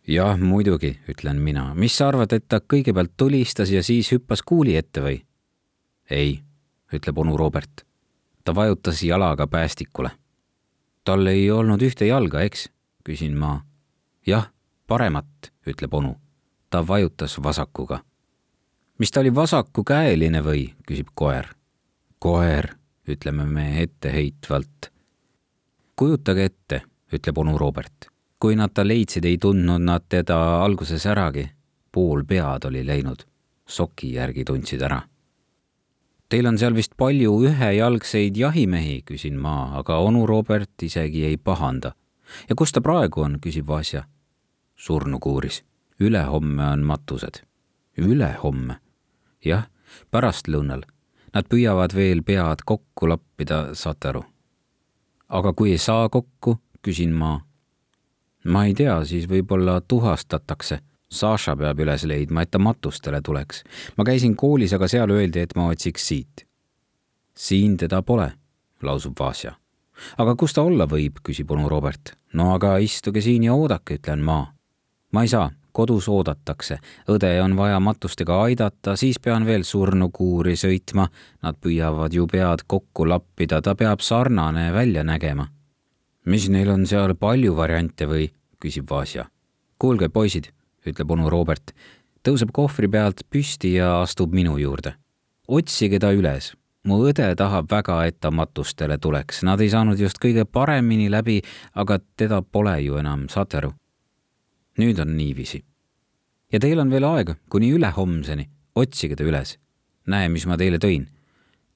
jah, 0.08 0.40
muidugi, 0.40 1.00
ütlen 1.10 1.40
mina. 1.40 1.74
mis 1.76 1.98
sa 1.98 2.08
arvad, 2.08 2.34
et 2.34 2.48
ta 2.48 2.60
kõigepealt 2.60 3.12
tulistas 3.18 3.70
ja 3.70 3.84
siis 3.84 4.12
hüppas 4.12 4.42
kuuli 4.42 4.76
ette 4.76 5.02
või? 5.02 5.22
ei 6.10 6.44
ütleb 6.94 7.18
onu 7.18 7.38
Robert. 7.38 7.86
ta 8.44 8.56
vajutas 8.56 9.04
jalaga 9.04 9.48
päästikule. 9.48 10.12
tal 11.04 11.28
ei 11.28 11.52
olnud 11.52 11.82
ühte 11.82 12.06
jalga, 12.06 12.42
eks? 12.42 12.70
küsin 13.04 13.38
ma. 13.38 13.66
jah, 14.28 14.52
paremat, 14.88 15.52
ütleb 15.68 15.94
onu. 15.94 16.16
ta 16.70 16.88
vajutas 16.88 17.44
vasakuga. 17.44 18.04
mis 19.00 19.12
ta 19.12 19.20
oli 19.20 19.36
vasakukäeline 19.36 20.42
või? 20.44 20.74
küsib 20.88 21.08
koer. 21.16 21.48
koer, 22.20 22.76
ütleme 23.08 23.46
me 23.46 23.82
etteheitvalt. 23.82 24.92
kujutage 25.96 26.44
ette, 26.46 26.82
ütleb 27.14 27.38
onu 27.38 27.58
Robert. 27.58 28.10
kui 28.40 28.56
nad 28.56 28.74
ta 28.74 28.88
leidsid, 28.88 29.26
ei 29.26 29.38
tundnud 29.38 29.82
nad 29.82 30.04
teda 30.10 30.64
alguses 30.64 31.06
äragi. 31.06 31.50
pool 31.92 32.24
pead 32.24 32.66
oli 32.66 32.86
läinud. 32.86 33.26
soki 33.68 34.14
järgi 34.14 34.46
tundsid 34.46 34.82
ära 34.82 35.02
Teil 36.34 36.48
on 36.50 36.56
seal 36.58 36.74
vist 36.74 36.96
palju 36.98 37.36
ühejalgseid 37.46 38.34
jahimehi, 38.42 39.04
küsin 39.06 39.36
ma, 39.38 39.68
aga 39.78 40.00
onu 40.02 40.24
Robert 40.26 40.82
isegi 40.82 41.28
ei 41.28 41.38
pahanda. 41.38 41.92
ja 42.50 42.56
kus 42.58 42.72
ta 42.74 42.82
praegu 42.82 43.22
on, 43.22 43.36
küsib 43.40 43.68
Vasja. 43.68 44.04
surnukuuris. 44.76 45.64
ülehomme 46.00 46.64
on 46.64 46.80
matused. 46.80 47.44
ülehomme? 47.98 48.80
jah, 49.46 49.68
pärastlõunal. 50.12 50.82
Nad 51.34 51.46
püüavad 51.54 51.94
veel 51.94 52.24
pead 52.24 52.66
kokku 52.66 53.10
lappida, 53.10 53.76
saate 53.76 54.08
aru? 54.08 54.24
aga 55.30 55.54
kui 55.54 55.72
ei 55.72 55.78
saa 55.78 56.10
kokku, 56.10 56.58
küsin 56.82 57.14
ma. 57.14 57.42
ma 58.44 58.66
ei 58.66 58.74
tea, 58.74 59.06
siis 59.06 59.30
võib-olla 59.30 59.82
tuhastatakse 59.82 60.80
Saša 61.14 61.56
peab 61.60 61.80
üles 61.84 62.06
leidma, 62.10 62.42
et 62.42 62.52
ta 62.52 62.60
matustele 62.60 63.22
tuleks. 63.22 63.64
ma 63.98 64.04
käisin 64.04 64.36
koolis, 64.36 64.74
aga 64.74 64.88
seal 64.88 65.12
öeldi, 65.14 65.40
et 65.40 65.56
ma 65.56 65.70
otsiks 65.70 66.08
siit. 66.08 66.46
siin 67.38 67.78
teda 67.78 68.02
pole, 68.02 68.32
lausub 68.82 69.20
Vasja. 69.20 69.54
aga 70.18 70.36
kus 70.36 70.54
ta 70.54 70.62
olla 70.62 70.88
võib, 70.88 71.22
küsib 71.24 71.52
onu 71.52 71.70
Robert. 71.70 72.16
no 72.34 72.54
aga 72.54 72.78
istuge 72.78 73.22
siin 73.22 73.44
ja 73.44 73.54
oodake, 73.54 74.00
ütlen 74.00 74.24
ma. 74.24 74.54
ma 75.12 75.22
ei 75.22 75.28
saa, 75.28 75.52
kodus 75.72 76.08
oodatakse, 76.10 76.78
õde 77.10 77.32
on 77.44 77.56
vaja 77.58 77.80
matustega 77.80 78.42
aidata, 78.46 78.96
siis 78.96 79.20
pean 79.20 79.46
veel 79.46 79.64
surnukuuri 79.64 80.56
sõitma. 80.60 81.08
Nad 81.44 81.58
püüavad 81.62 82.14
ju 82.14 82.28
pead 82.30 82.66
kokku 82.68 83.08
lappida, 83.10 83.62
ta 83.62 83.76
peab 83.76 84.02
sarnane 84.02 84.72
välja 84.74 85.04
nägema. 85.04 85.48
mis 86.26 86.50
neil 86.50 86.70
on 86.70 86.86
seal 86.88 87.16
palju 87.16 87.56
variante 87.56 88.06
või? 88.08 88.32
küsib 88.64 88.90
Vasja. 88.90 89.26
kuulge, 89.80 90.10
poisid, 90.10 90.54
ütleb 90.88 91.12
onu 91.12 91.30
Robert, 91.30 91.72
tõuseb 92.24 92.52
kohvri 92.56 92.90
pealt 92.90 93.24
püsti 93.30 93.76
ja 93.78 94.02
astub 94.02 94.34
minu 94.34 94.58
juurde. 94.58 94.96
otsige 95.48 96.00
ta 96.00 96.12
üles 96.14 96.54
mu 96.88 97.00
õde 97.08 97.30
tahab 97.40 97.70
väga, 97.72 97.98
et 98.08 98.20
ta 98.20 98.32
matustele 98.32 98.98
tuleks, 99.02 99.44
nad 99.48 99.62
ei 99.62 99.72
saanud 99.72 100.00
just 100.00 100.20
kõige 100.22 100.46
paremini 100.46 101.10
läbi, 101.12 101.40
aga 101.76 102.00
teda 102.20 102.42
pole 102.44 102.76
ju 102.84 103.00
enam, 103.00 103.28
saate 103.30 103.62
aru? 103.62 103.74
nüüd 104.82 105.00
on 105.00 105.12
niiviisi. 105.18 105.64
ja 106.52 106.60
teil 106.60 106.80
on 106.80 106.90
veel 106.90 107.06
aega 107.06 107.36
kuni 107.50 107.72
ülehomseni, 107.76 108.50
otsige 108.76 109.16
ta 109.16 109.24
üles. 109.24 109.58
näe, 110.08 110.30
mis 110.30 110.46
ma 110.46 110.58
teile 110.58 110.78
tõin. 110.78 111.08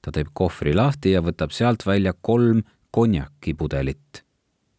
ta 0.02 0.12
teeb 0.12 0.32
kohvri 0.32 0.74
lahti 0.74 1.14
ja 1.14 1.22
võtab 1.22 1.52
sealt 1.52 1.86
välja 1.86 2.12
kolm 2.12 2.62
konjakipudelit. 2.90 4.24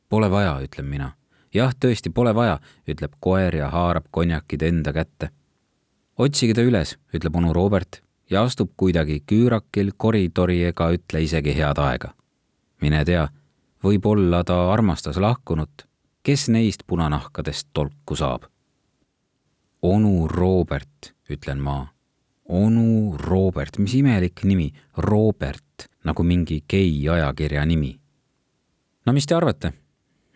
Pole 0.09 0.29
vaja, 0.31 0.57
ütlen 0.65 0.85
mina. 0.89 1.13
Jah, 1.53 1.73
tõesti, 1.73 2.11
pole 2.13 2.33
vaja, 2.35 2.59
ütleb 2.87 3.15
koer 3.19 3.55
ja 3.55 3.69
haarab 3.69 4.05
konjakid 4.11 4.61
enda 4.61 4.93
kätte. 4.93 5.29
otsige 6.17 6.53
ta 6.53 6.61
üles, 6.61 6.97
ütleb 7.13 7.35
onu 7.35 7.53
Robert 7.53 8.01
ja 8.29 8.43
astub 8.43 8.71
kuidagi 8.77 9.19
küürakil 9.25 9.91
koridori 9.97 10.63
ega 10.63 10.91
ütle 10.93 11.23
isegi 11.23 11.55
head 11.55 11.77
aega. 11.77 12.13
mine 12.81 13.03
tea, 13.05 13.27
võib-olla 13.83 14.43
ta 14.43 14.71
armastas 14.73 15.17
lahkunut, 15.17 15.85
kes 16.23 16.47
neist 16.49 16.83
punanahkadest 16.87 17.69
tolku 17.73 18.15
saab. 18.15 18.43
onu 19.81 20.27
Robert, 20.27 21.13
ütlen 21.29 21.59
ma. 21.59 21.87
onu 22.45 23.17
Robert, 23.17 23.77
mis 23.77 23.93
imelik 23.93 24.43
nimi, 24.43 24.73
Robert, 24.97 25.89
nagu 26.03 26.23
mingi 26.23 26.63
gei 26.67 27.09
ajakirja 27.09 27.65
nimi. 27.65 27.99
no 29.05 29.13
mis 29.13 29.25
te 29.25 29.35
arvate? 29.35 29.73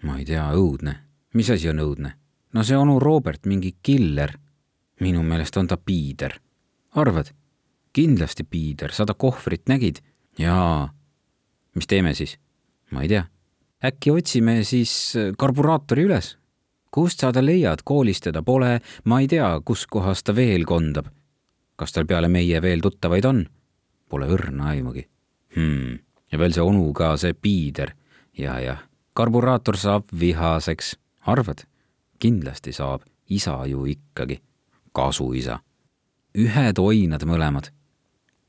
ma 0.03 0.17
ei 0.17 0.25
tea, 0.25 0.51
õudne. 0.51 1.02
Mis 1.33 1.49
asi 1.49 1.69
on 1.69 1.81
õudne? 1.83 2.13
no 2.53 2.63
see 2.63 2.77
onu 2.77 2.99
Robert, 2.99 3.45
mingi 3.45 3.75
killer. 3.81 4.37
minu 5.01 5.23
meelest 5.23 5.57
on 5.57 5.67
ta 5.67 5.77
piider. 5.77 6.39
arvad? 6.95 7.33
kindlasti 7.93 8.43
piider, 8.43 8.91
sada 8.91 9.13
kohvrit 9.13 9.67
nägid? 9.67 10.01
jaa. 10.37 10.93
mis 11.75 11.87
teeme 11.87 12.13
siis? 12.13 12.37
ma 12.91 13.01
ei 13.01 13.07
tea. 13.07 13.25
äkki 13.83 14.11
otsime 14.11 14.63
siis 14.63 15.15
äh, 15.17 15.33
karburaatori 15.37 16.07
üles? 16.09 16.37
kust 16.93 17.19
sa 17.19 17.31
ta 17.33 17.41
leiad, 17.41 17.81
koolis 17.83 18.21
teda 18.21 18.43
pole, 18.45 18.79
ma 19.05 19.19
ei 19.21 19.27
tea, 19.27 19.49
kus 19.65 19.87
kohas 19.87 20.23
ta 20.23 20.35
veel 20.35 20.65
kondab. 20.65 21.09
kas 21.75 21.91
tal 21.91 22.05
peale 22.05 22.29
meie 22.29 22.61
veel 22.61 22.81
tuttavaid 22.81 23.25
on? 23.25 23.45
Pole 24.09 24.29
õrna 24.29 24.73
aimugi 24.75 25.07
hmm.. 25.55 25.99
ja 26.31 26.39
veel 26.39 26.53
see 26.53 26.65
onu 26.65 26.91
ka, 26.93 27.15
see 27.17 27.33
piider 27.33 27.93
ja,. 28.33 28.57
jah-jah, 28.57 28.83
karburaator 29.13 29.77
saab 29.77 30.09
vihaseks, 30.19 30.95
arvad? 31.25 31.65
kindlasti 32.19 32.71
saab, 32.71 33.01
isa 33.29 33.65
ju 33.67 33.85
ikkagi, 33.85 34.39
kasuisa. 34.95 35.59
ühed 36.33 36.79
oinad 36.79 37.25
mõlemad 37.27 37.73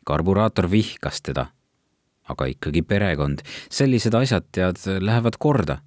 karburaator 0.05 0.71
vihkas 0.71 1.23
teda. 1.23 1.47
aga 2.25 2.47
ikkagi 2.49 2.81
perekond, 2.83 3.43
sellised 3.69 4.15
asjad, 4.17 4.47
tead, 4.53 4.79
lähevad 5.01 5.37
korda. 5.39 5.79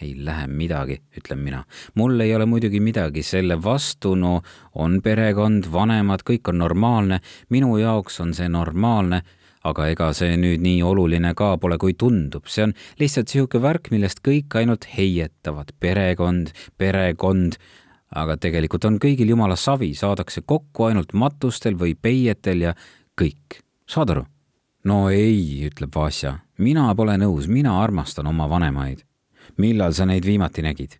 ei 0.00 0.14
lähe 0.24 0.46
midagi, 0.46 1.00
ütlen 1.16 1.38
mina. 1.38 1.64
mul 1.94 2.20
ei 2.20 2.34
ole 2.34 2.46
muidugi 2.46 2.80
midagi 2.80 3.22
selle 3.22 3.62
vastu, 3.62 4.14
no 4.14 4.42
on 4.74 5.00
perekond, 5.02 5.72
vanemad, 5.72 6.24
kõik 6.24 6.48
on 6.48 6.58
normaalne, 6.58 7.20
minu 7.48 7.76
jaoks 7.78 8.20
on 8.20 8.34
see 8.34 8.48
normaalne 8.48 9.22
aga 9.64 9.90
ega 9.92 10.08
see 10.16 10.36
nüüd 10.40 10.62
nii 10.64 10.80
oluline 10.86 11.34
ka 11.36 11.52
pole, 11.60 11.76
kui 11.80 11.94
tundub, 11.98 12.48
see 12.48 12.64
on 12.68 12.74
lihtsalt 13.00 13.28
niisugune 13.28 13.64
värk, 13.66 13.90
millest 13.92 14.22
kõik 14.24 14.56
ainult 14.56 14.88
heietavad, 14.94 15.74
perekond, 15.80 16.54
perekond, 16.80 17.58
aga 18.16 18.36
tegelikult 18.40 18.86
on 18.88 18.98
kõigil 19.02 19.34
jumala 19.34 19.58
savi, 19.60 19.92
saadakse 19.94 20.42
kokku 20.46 20.88
ainult 20.88 21.12
matustel 21.12 21.76
või 21.78 21.94
peietel 21.94 22.70
ja 22.70 22.74
kõik, 23.20 23.60
saad 23.88 24.16
aru? 24.16 24.24
no 24.84 25.10
ei, 25.12 25.68
ütleb 25.68 25.92
Vasja, 25.94 26.38
mina 26.58 26.88
pole 26.96 27.18
nõus, 27.20 27.48
mina 27.48 27.76
armastan 27.82 28.26
oma 28.26 28.48
vanemaid. 28.48 29.04
millal 29.58 29.92
sa 29.92 30.06
neid 30.06 30.24
viimati 30.24 30.62
nägid? 30.62 30.96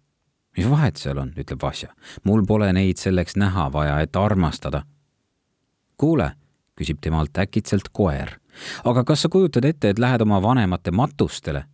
mis 0.56 0.68
vahet 0.68 0.96
seal 0.96 1.18
on, 1.18 1.32
ütleb 1.36 1.62
Vasja. 1.62 1.88
mul 2.24 2.44
pole 2.46 2.72
neid 2.72 2.98
selleks 2.98 3.36
näha 3.36 3.70
vaja, 3.72 4.00
et 4.00 4.16
armastada. 4.16 4.84
kuule, 5.96 6.32
küsib 6.76 7.00
temalt 7.00 7.38
äkitselt 7.38 7.88
koer. 7.92 8.39
Aga 8.84 9.04
kas 9.04 9.22
sa 9.22 9.28
kujutad 9.28 9.64
ette, 9.64 9.90
et 9.90 9.98
lähed 9.98 10.22
oma 10.26 10.42
vanemate 10.42 10.90
matustele? 10.90 11.64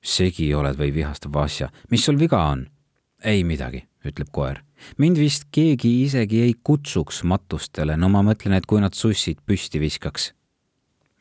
segi 0.00 0.54
oled 0.54 0.78
või 0.80 0.94
vihastab 0.94 1.34
Vasja. 1.34 1.70
mis 1.90 2.04
sul 2.04 2.18
viga 2.18 2.42
on? 2.50 2.66
ei 3.24 3.44
midagi, 3.44 3.84
ütleb 4.04 4.32
koer 4.32 4.62
mind 4.98 5.18
vist 5.20 5.48
keegi 5.54 5.90
isegi 6.04 6.42
ei 6.44 6.54
kutsuks 6.64 7.22
matustele, 7.28 7.96
no 7.96 8.08
ma 8.12 8.22
mõtlen, 8.26 8.56
et 8.56 8.66
kui 8.66 8.80
nad 8.82 8.96
sussid 8.96 9.40
püsti 9.46 9.80
viskaks. 9.80 10.32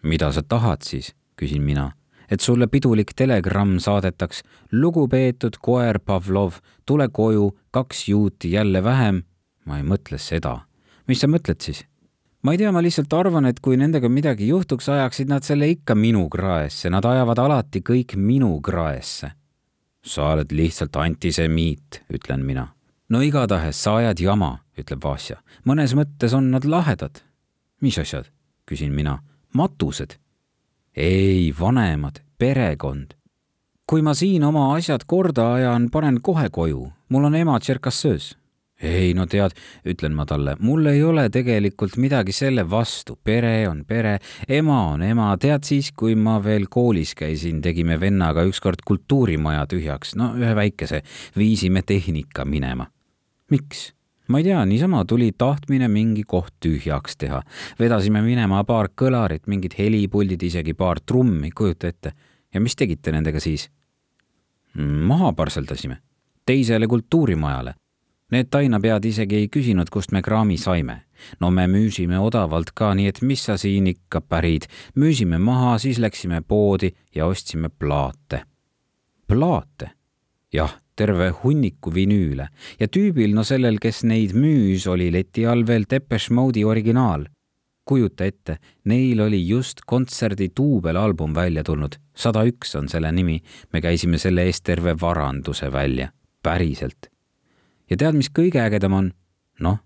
mida 0.04 0.32
sa 0.32 0.42
tahad 0.42 0.84
siis, 0.84 1.14
küsin 1.36 1.62
mina, 1.62 1.92
et 2.30 2.42
sulle 2.42 2.68
pidulik 2.68 3.14
telegramm 3.16 3.80
saadetaks. 3.80 4.44
lugupeetud 4.72 5.58
koer 5.62 6.00
Pavlov, 6.00 6.60
tule 6.86 7.10
koju, 7.10 7.58
kaks 7.72 8.08
juuti 8.10 8.52
jälle 8.52 8.84
vähem. 8.84 9.24
ma 9.66 9.78
ei 9.78 9.84
mõtle 9.84 10.18
seda. 10.18 10.66
mis 11.08 11.20
sa 11.20 11.28
mõtled 11.28 11.62
siis? 11.62 11.86
Ma 12.44 12.52
ei 12.52 12.58
tea, 12.58 12.72
ma 12.72 12.82
lihtsalt 12.82 13.14
arvan, 13.14 13.46
et 13.46 13.60
kui 13.60 13.78
nendega 13.78 14.10
midagi 14.10 14.48
juhtuks, 14.48 14.90
ajaksid 14.90 15.30
nad 15.30 15.44
selle 15.44 15.68
ikka 15.70 15.96
minu 15.96 16.28
kraesse, 16.30 16.90
nad 16.90 17.06
ajavad 17.06 17.40
alati 17.40 17.82
kõik 17.82 18.16
minu 18.16 18.60
kraesse. 18.62 19.32
sa 20.06 20.32
oled 20.34 20.52
lihtsalt 20.52 20.96
antisemiit, 20.96 22.04
ütlen 22.10 22.46
mina 22.46 22.70
no 23.10 23.22
igatahes 23.22 23.84
sa 23.84 23.96
ajad 24.00 24.22
jama, 24.22 24.52
ütleb 24.78 25.04
Vasja. 25.04 25.40
mõnes 25.66 25.96
mõttes 25.98 26.34
on 26.34 26.52
nad 26.52 26.66
lahedad. 26.66 27.22
mis 27.82 27.98
asjad? 27.98 28.30
küsin 28.66 28.92
mina. 28.94 29.20
matused? 29.54 30.18
ei, 30.96 31.54
vanemad, 31.60 32.22
perekond. 32.38 33.14
kui 33.86 34.02
ma 34.02 34.14
siin 34.14 34.44
oma 34.44 34.76
asjad 34.76 35.06
korda 35.06 35.54
ajan, 35.54 35.90
panen 35.90 36.22
kohe 36.22 36.50
koju. 36.50 36.92
mul 37.10 37.26
on 37.26 37.36
ema 37.36 37.60
Tšerkassöös 37.60 38.39
ei 38.84 39.14
no 39.14 39.26
tead, 39.28 39.56
ütlen 39.88 40.16
ma 40.16 40.26
talle, 40.30 40.56
mul 40.64 40.88
ei 40.92 41.02
ole 41.04 41.28
tegelikult 41.34 41.98
midagi 42.00 42.34
selle 42.36 42.64
vastu, 42.70 43.18
pere 43.24 43.68
on 43.68 43.84
pere, 43.88 44.18
ema 44.48 44.80
on 44.94 45.04
ema, 45.04 45.30
tead 45.42 45.68
siis, 45.68 45.92
kui 45.92 46.16
ma 46.16 46.38
veel 46.44 46.70
koolis 46.72 47.14
käisin, 47.20 47.62
tegime 47.62 48.00
vennaga 48.00 48.46
ükskord 48.48 48.84
kultuurimaja 48.88 49.66
tühjaks, 49.70 50.16
no 50.20 50.32
ühe 50.40 50.56
väikese, 50.56 51.04
viisime 51.38 51.84
tehnika 51.84 52.46
minema. 52.46 52.88
miks? 53.52 53.92
ma 54.30 54.40
ei 54.40 54.46
tea, 54.46 54.62
niisama 54.66 55.04
tuli 55.10 55.32
tahtmine 55.38 55.88
mingi 55.88 56.24
koht 56.24 56.54
tühjaks 56.64 57.18
teha. 57.18 57.42
vedasime 57.80 58.22
minema 58.22 58.64
paar 58.64 58.92
kõlarit, 58.96 59.48
mingid 59.48 59.76
helipuldid, 59.78 60.44
isegi 60.44 60.74
paar 60.74 61.02
trummi, 61.02 61.52
kujuta 61.52 61.88
ette. 61.88 62.14
ja 62.54 62.62
mis 62.62 62.76
tegite 62.76 63.12
nendega 63.12 63.40
siis? 63.40 63.70
maha 64.80 65.34
parseldasime 65.34 65.98
teisele 66.46 66.88
kultuurimajale 66.88 67.74
Need 68.30 68.52
tainapead 68.54 69.08
isegi 69.10 69.40
ei 69.42 69.48
küsinud, 69.50 69.90
kust 69.90 70.12
me 70.14 70.22
kraami 70.22 70.58
saime. 70.58 71.02
no 71.40 71.50
me 71.52 71.66
müüsime 71.68 72.20
odavalt 72.22 72.70
ka, 72.78 72.94
nii 72.96 73.10
et 73.10 73.22
mis 73.22 73.42
sa 73.44 73.58
siin 73.58 73.88
ikka 73.90 74.22
pärid. 74.22 74.68
müüsime 74.96 75.38
maha, 75.38 75.78
siis 75.78 75.98
läksime 76.00 76.42
poodi 76.42 76.92
ja 77.16 77.26
ostsime 77.26 77.70
plaate. 77.70 78.44
plaate? 79.28 79.90
jah, 80.54 80.78
terve 80.96 81.32
hunniku 81.44 81.94
vinüüle 81.94 82.48
ja 82.80 82.88
tüübil, 82.88 83.34
no 83.34 83.44
sellel, 83.44 83.82
kes 83.82 84.04
neid 84.04 84.38
müüs, 84.38 84.88
oli 84.88 85.12
leti 85.12 85.48
all 85.48 85.66
veel 85.68 85.90
Depeche 85.90 86.34
Mode'i 86.34 86.64
originaal. 86.64 87.26
kujuta 87.86 88.26
ette, 88.26 88.60
neil 88.86 89.20
oli 89.26 89.48
just 89.48 89.82
kontserdi 89.86 90.52
duubelalbum 90.58 91.34
välja 91.36 91.64
tulnud, 91.64 91.98
sada 92.14 92.46
üks 92.46 92.78
on 92.78 92.90
selle 92.90 93.12
nimi. 93.12 93.42
me 93.74 93.82
käisime 93.82 94.18
selle 94.18 94.46
eest 94.46 94.64
terve 94.64 94.94
varanduse 95.02 95.72
välja, 95.74 96.12
päriselt 96.44 97.10
ja 97.90 97.98
tead, 97.98 98.18
mis 98.18 98.30
kõige 98.30 98.62
ägedam 98.62 98.94
on? 98.94 99.12
noh, 99.60 99.80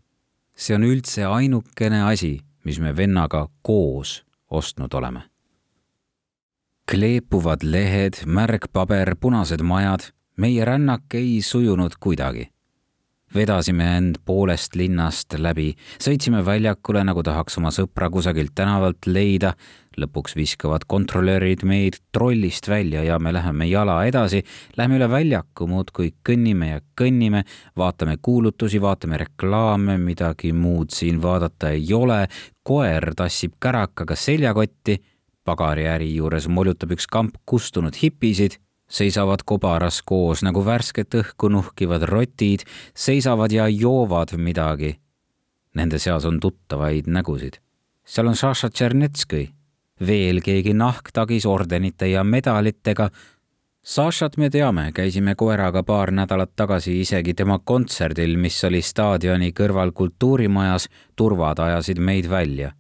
see 0.56 0.76
on 0.76 0.86
üldse 0.86 1.26
ainukene 1.26 2.04
asi, 2.06 2.38
mis 2.64 2.80
me 2.80 2.94
vennaga 2.96 3.48
koos 3.62 4.22
ostnud 4.50 4.94
oleme. 4.94 5.24
kleepuvad 6.92 7.64
lehed, 7.64 8.24
märg 8.26 8.68
paber, 8.72 9.16
punased 9.16 9.62
majad, 9.62 10.12
meie 10.38 10.66
rännak 10.66 11.14
ei 11.16 11.42
sujunud 11.42 11.96
kuidagi. 12.00 12.53
Vedasime 13.36 13.86
end 13.98 14.20
poolest 14.26 14.76
linnast 14.78 15.34
läbi, 15.40 15.72
sõitsime 16.02 16.44
väljakule, 16.46 17.04
nagu 17.06 17.24
tahaks 17.26 17.58
oma 17.62 17.72
sõpra 17.74 18.10
kusagilt 18.14 18.54
tänavalt 18.56 19.08
leida. 19.08 19.54
lõpuks 19.94 20.34
viskavad 20.34 20.88
kontrolörid 20.90 21.62
meid 21.70 22.00
trollist 22.12 22.66
välja 22.68 23.04
ja 23.04 23.20
me 23.20 23.34
läheme 23.34 23.68
jala 23.70 24.00
edasi, 24.06 24.42
lähme 24.78 24.98
üle 24.98 25.10
väljaku, 25.10 25.68
muudkui 25.70 26.16
kõnnime 26.26 26.70
ja 26.72 26.80
kõnnime, 27.02 27.44
vaatame 27.78 28.18
kuulutusi, 28.18 28.82
vaatame 28.82 29.18
reklaame, 29.22 29.98
midagi 29.98 30.50
muud 30.54 30.90
siin 30.90 31.22
vaadata 31.22 31.70
ei 31.70 31.94
ole. 31.94 32.28
koer 32.64 33.14
tassib 33.16 33.54
kärakaga 33.60 34.16
seljakotti, 34.16 34.98
pagariäri 35.46 36.16
juures 36.16 36.48
molutab 36.48 36.92
üks 36.96 37.06
kamp 37.08 37.36
kustunud 37.46 37.94
hipisid 38.02 38.58
seisavad 38.94 39.42
kobaras 39.46 40.02
koos 40.06 40.44
nagu 40.46 40.62
värsket 40.66 41.18
õhku 41.18 41.50
nuhkivad 41.50 42.06
rotid, 42.10 42.66
seisavad 42.94 43.52
ja 43.52 43.68
joovad 43.68 44.36
midagi. 44.38 44.98
Nende 45.74 46.00
seas 46.00 46.26
on 46.30 46.40
tuttavaid 46.40 47.10
nägusid. 47.10 47.58
seal 48.06 48.28
on 48.28 48.36
Šaša 48.36 48.70
Tšernetskõi, 48.70 49.48
veel 50.08 50.42
keegi 50.46 50.74
nahktagis 50.74 51.46
ordenite 51.46 52.08
ja 52.12 52.24
medalitega. 52.24 53.10
Sašat 53.84 54.38
me 54.38 54.50
teame, 54.50 54.92
käisime 54.96 55.36
koeraga 55.36 55.84
paar 55.84 56.12
nädalat 56.12 56.54
tagasi 56.56 57.00
isegi 57.02 57.34
tema 57.34 57.60
kontserdil, 57.60 58.38
mis 58.38 58.64
oli 58.64 58.82
staadioni 58.82 59.52
kõrval 59.52 59.92
kultuurimajas, 59.92 60.88
turvad 61.16 61.60
ajasid 61.60 62.00
meid 62.00 62.30
välja 62.30 62.72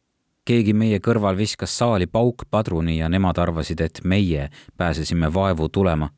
keegi 0.45 0.73
meie 0.73 0.99
kõrval 0.99 1.38
viskas 1.38 1.77
saali 1.77 2.08
paukpadruni 2.08 2.97
ja 2.97 3.10
nemad 3.10 3.39
arvasid, 3.39 3.82
et 3.82 4.01
meie 4.03 4.49
pääsesime 4.77 5.34
vaevu 5.34 5.69
tulema. 5.69 6.10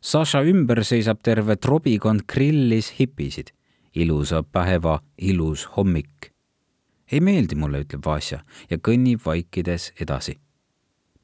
Saša 0.00 0.42
ümber 0.50 0.82
seisab 0.84 1.22
terve 1.22 1.56
trobikond 1.56 2.26
grillis 2.26 2.94
hipisid. 2.98 3.52
ilusa 3.94 4.42
päeva 4.42 5.00
ilus 5.18 5.68
hommik. 5.76 6.32
ei 7.12 7.20
meeldi 7.20 7.54
mulle, 7.54 7.80
ütleb 7.84 8.06
Vasja 8.06 8.38
ja 8.70 8.76
kõnnib 8.76 9.20
vaikides 9.26 9.92
edasi. 10.00 10.38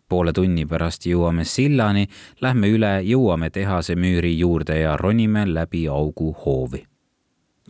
poole 0.08 0.32
tunni 0.32 0.66
pärast 0.66 1.06
jõuame 1.06 1.44
sillani, 1.44 2.06
lähme 2.40 2.68
üle, 2.68 3.02
jõuame 3.02 3.50
tehase 3.50 3.94
müüri 3.94 4.38
juurde 4.38 4.80
ja 4.80 4.96
ronime 4.96 5.54
läbi 5.54 5.88
augu 5.88 6.32
hoovi 6.44 6.87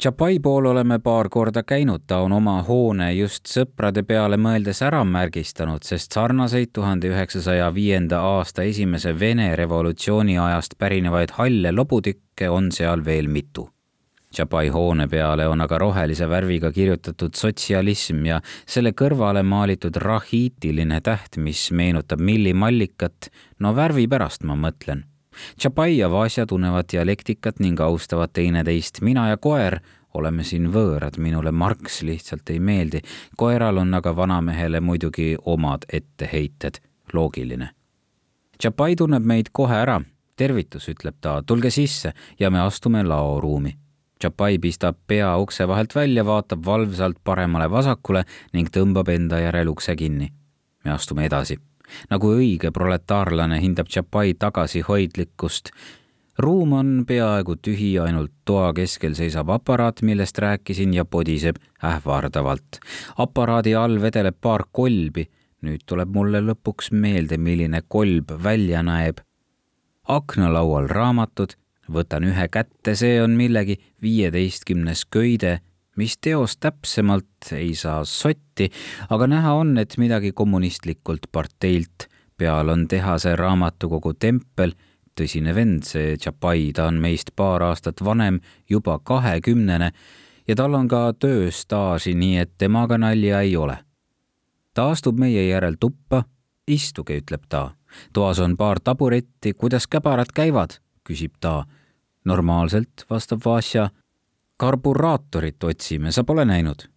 Chapai 0.03 0.39
pool 0.39 0.67
oleme 0.71 1.01
paar 1.03 1.27
korda 1.29 1.65
käinud, 1.67 2.05
ta 2.07 2.21
on 2.23 2.33
oma 2.37 2.61
hoone 2.63 3.09
just 3.17 3.49
sõprade 3.51 4.05
peale 4.07 4.37
mõeldes 4.39 4.79
ära 4.87 5.01
märgistanud, 5.03 5.83
sest 5.83 6.15
sarnaseid 6.15 6.71
tuhande 6.73 7.11
üheksasaja 7.11 7.67
viienda 7.75 8.21
aasta 8.23 8.63
esimese 8.63 9.11
Vene 9.19 9.49
revolutsiooni 9.59 10.39
ajast 10.39 10.79
pärinevaid 10.79 11.35
halle 11.41 11.75
lobutükke 11.75 12.47
on 12.47 12.71
seal 12.71 13.03
veel 13.03 13.27
mitu. 13.27 13.67
Chapai 14.31 14.69
hoone 14.71 15.09
peale 15.11 15.49
on 15.51 15.67
aga 15.67 15.83
rohelise 15.83 16.31
värviga 16.31 16.71
kirjutatud 16.71 17.35
sotsialism 17.35 18.23
ja 18.31 18.41
selle 18.67 18.95
kõrvale 18.95 19.43
maalitud 19.43 19.99
rahiitiline 19.99 21.03
täht, 21.03 21.43
mis 21.43 21.73
meenutab 21.73 22.23
millimallikat, 22.23 23.33
no 23.59 23.75
värvi 23.75 24.07
pärast 24.07 24.47
ma 24.47 24.55
mõtlen 24.55 25.09
Chapai 25.61 25.99
ja 25.99 26.11
Vasja 26.11 26.47
tunnevad 26.47 26.89
dialektikat 26.93 27.61
ning 27.61 27.81
austavad 27.81 28.31
teineteist. 28.33 29.01
mina 29.01 29.29
ja 29.29 29.37
koer 29.37 29.81
oleme 30.15 30.45
siin 30.45 30.69
võõrad, 30.73 31.19
minule 31.19 31.53
Marx 31.53 32.03
lihtsalt 32.03 32.51
ei 32.51 32.61
meeldi. 32.61 33.01
koeral 33.37 33.79
on 33.79 33.95
aga 33.95 34.17
vanamehele 34.17 34.81
muidugi 34.81 35.37
omad 35.45 35.85
etteheited, 35.93 36.81
loogiline. 37.13 37.71
Chapai 38.63 38.97
tunneb 38.97 39.25
meid 39.25 39.53
kohe 39.53 39.75
ära. 39.75 40.01
tervitus, 40.37 40.89
ütleb 40.89 41.15
ta, 41.21 41.43
tulge 41.43 41.71
sisse 41.71 42.13
ja 42.39 42.51
me 42.51 42.61
astume 42.61 43.03
laoruumi. 43.05 43.77
Chapai 44.23 44.59
pistab 44.59 44.97
pea 45.07 45.37
ukse 45.39 45.69
vahelt 45.69 45.95
välja, 45.95 46.25
vaatab 46.25 46.65
valvsalt 46.67 47.19
paremale-vasakule 47.25 48.25
ning 48.53 48.71
tõmbab 48.71 49.09
enda 49.09 49.41
järel 49.41 49.69
ukse 49.69 49.97
kinni. 49.97 50.33
me 50.85 50.91
astume 50.91 51.27
edasi 51.27 51.59
nagu 52.11 52.33
õige 52.37 52.71
proletaarlane 52.75 53.61
hindab 53.63 53.89
Chapai 53.89 54.35
tagasihoidlikkust. 54.35 55.71
ruum 56.39 56.73
on 56.73 57.05
peaaegu 57.07 57.57
tühi, 57.57 57.99
ainult 57.99 58.33
toa 58.45 58.73
keskel 58.73 59.15
seisab 59.15 59.49
aparaat, 59.51 60.03
millest 60.03 60.39
rääkisin 60.39 60.95
ja 60.95 61.05
podiseb 61.05 61.57
ähvardavalt. 61.85 62.81
aparaadi 63.17 63.75
all 63.75 64.01
vedeleb 64.03 64.37
paar 64.41 64.65
kolbi. 64.73 65.29
nüüd 65.63 65.83
tuleb 65.87 66.09
mulle 66.15 66.41
lõpuks 66.41 66.93
meelde, 66.93 67.39
milline 67.39 67.83
kolb 67.89 68.31
välja 68.43 68.83
näeb. 68.83 69.19
aknalaual 70.09 70.89
raamatud, 70.89 71.55
võtan 71.93 72.25
ühe 72.25 72.49
kätte, 72.49 72.95
see 72.95 73.23
on 73.23 73.31
millegi 73.31 73.81
viieteistkümnes 74.03 75.05
köide 75.05 75.61
mis 75.99 76.19
teos 76.21 76.57
täpsemalt 76.57 77.51
ei 77.53 77.75
saa 77.75 78.05
sotti, 78.05 78.71
aga 79.11 79.27
näha 79.27 79.55
on, 79.59 79.75
et 79.79 79.97
midagi 79.99 80.33
kommunistlikult 80.33 81.27
parteilt. 81.33 82.07
peal 82.39 82.69
on 82.69 82.85
tehase 82.89 83.33
raamatukogu 83.37 84.13
tempel, 84.15 84.73
tõsine 85.19 85.55
vend, 85.55 85.83
see 85.83 86.15
Chapai, 86.17 86.71
ta 86.73 86.87
on 86.87 87.01
meist 87.03 87.33
paar 87.37 87.65
aastat 87.67 88.05
vanem, 88.05 88.39
juba 88.71 89.01
kahekümnene 89.03 89.91
ja 90.49 90.55
tal 90.55 90.79
on 90.79 90.87
ka 90.89 91.13
tööstaaži, 91.19 92.15
nii 92.15 92.39
et 92.45 92.55
temaga 92.59 92.99
nalja 92.99 93.43
ei 93.43 93.57
ole. 93.57 93.79
ta 94.75 94.91
astub 94.91 95.19
meie 95.19 95.49
järel 95.49 95.75
tuppa. 95.81 96.25
istuge, 96.67 97.19
ütleb 97.19 97.49
ta. 97.49 97.75
toas 98.13 98.39
on 98.39 98.57
paar 98.57 98.81
taburetti, 98.81 99.53
kuidas 99.53 99.87
käbarad 99.87 100.31
käivad, 100.35 100.79
küsib 101.03 101.35
ta. 101.41 101.65
normaalselt, 102.25 103.05
vastab 103.11 103.43
Vasja 103.45 103.91
karburaatorit 104.59 105.65
otsime, 105.65 106.13
sa 106.13 106.25
pole 106.25 106.45
näinud? 106.45 106.89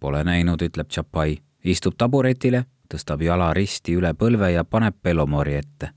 Pole 0.00 0.22
näinud, 0.24 0.62
ütleb 0.62 0.88
Chapai, 0.92 1.38
istub 1.66 1.96
taburetile, 1.98 2.62
tõstab 2.86 3.24
jala 3.26 3.50
risti 3.56 3.96
üle 3.98 4.12
põlve 4.14 4.52
ja 4.54 4.62
paneb 4.64 5.00
Belomori 5.02 5.56
ette. 5.58 5.90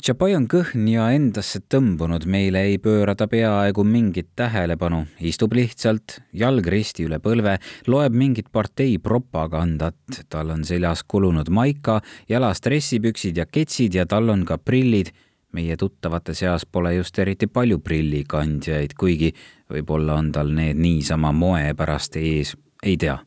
Chapai 0.00 0.32
on 0.32 0.46
kõhn 0.48 0.86
ja 0.88 1.10
endasse 1.12 1.60
tõmbunud, 1.72 2.24
meile 2.24 2.62
ei 2.68 2.78
pööra 2.80 3.12
ta 3.16 3.26
peaaegu 3.28 3.84
mingit 3.84 4.30
tähelepanu, 4.36 5.02
istub 5.28 5.52
lihtsalt, 5.56 6.18
jalg 6.32 6.68
risti 6.72 7.04
üle 7.08 7.18
põlve, 7.20 7.58
loeb 7.88 8.16
mingit 8.16 8.48
partei 8.52 8.98
propagandat, 8.98 10.22
tal 10.32 10.52
on 10.56 10.64
seljas 10.64 11.04
kulunud 11.04 11.48
maika, 11.52 12.00
jalas 12.28 12.64
dressipüksid 12.64 13.40
ja 13.40 13.48
ketsid 13.48 13.96
ja 13.96 14.06
tal 14.08 14.32
on 14.32 14.46
ka 14.48 14.56
prillid 14.60 15.12
meie 15.52 15.76
tuttavate 15.76 16.34
seas 16.34 16.66
pole 16.66 16.94
just 16.94 17.18
eriti 17.18 17.46
palju 17.46 17.78
prillikandjaid, 17.78 18.94
kuigi 18.98 19.32
võib-olla 19.70 20.18
on 20.20 20.30
tal 20.32 20.52
need 20.54 20.78
niisama 20.78 21.32
moe 21.32 21.74
pärast 21.76 22.16
ees, 22.20 22.54
ei 22.82 22.96
tea. 22.96 23.18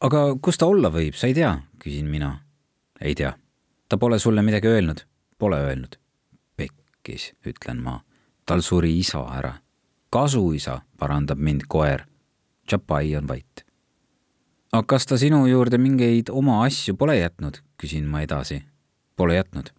aga 0.00 0.22
kus 0.42 0.58
ta 0.58 0.66
olla 0.66 0.90
võib, 0.92 1.14
sa 1.14 1.26
ei 1.26 1.34
tea, 1.34 1.52
küsin 1.82 2.10
mina. 2.10 2.38
ei 3.00 3.14
tea. 3.14 3.34
ta 3.88 3.98
pole 3.98 4.18
sulle 4.18 4.42
midagi 4.42 4.68
öelnud? 4.68 5.04
Pole 5.38 5.56
öelnud. 5.56 5.98
pekkis, 6.56 7.32
ütlen 7.46 7.82
ma. 7.82 8.00
tal 8.46 8.60
suri 8.62 8.98
isa 8.98 9.24
ära. 9.38 9.54
kasuisa, 10.10 10.80
parandab 10.98 11.38
mind 11.38 11.66
koer. 11.68 12.06
Chapai 12.68 13.16
on 13.16 13.28
vait. 13.28 13.64
aga 14.72 14.86
kas 14.86 15.06
ta 15.06 15.18
sinu 15.18 15.46
juurde 15.46 15.78
mingeid 15.78 16.30
oma 16.30 16.64
asju 16.64 16.94
pole 16.94 17.18
jätnud, 17.18 17.62
küsin 17.76 18.06
ma 18.06 18.22
edasi. 18.22 18.62
Pole 19.16 19.34
jätnud 19.34 19.72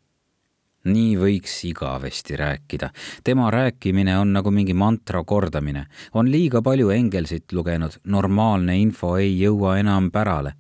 nii 0.88 1.16
võiks 1.18 1.60
igavesti 1.68 2.36
rääkida. 2.36 2.90
tema 3.24 3.52
rääkimine 3.52 4.18
on 4.18 4.34
nagu 4.34 4.52
mingi 4.52 4.74
mantra 4.74 5.24
kordamine. 5.24 5.86
on 6.14 6.32
liiga 6.32 6.62
palju 6.62 6.90
Engelsit 6.90 7.52
lugenud, 7.52 7.92
normaalne 8.04 8.78
info 8.80 9.18
ei 9.18 9.40
jõua 9.40 9.78
enam 9.80 10.12
pärale. 10.12 10.54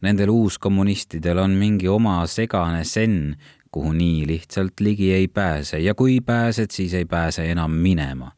Nendel 0.00 0.28
uuskommunistidel 0.28 1.38
on 1.38 1.50
mingi 1.50 1.88
oma 1.88 2.26
segane 2.26 2.84
sen, 2.84 3.36
kuhu 3.70 3.92
nii 3.92 4.26
lihtsalt 4.26 4.80
ligi 4.80 5.12
ei 5.12 5.28
pääse 5.28 5.78
ja 5.78 5.94
kui 5.94 6.20
pääsed, 6.20 6.70
siis 6.70 6.94
ei 6.94 7.04
pääse 7.04 7.50
enam 7.50 7.70
minema. 7.70 8.32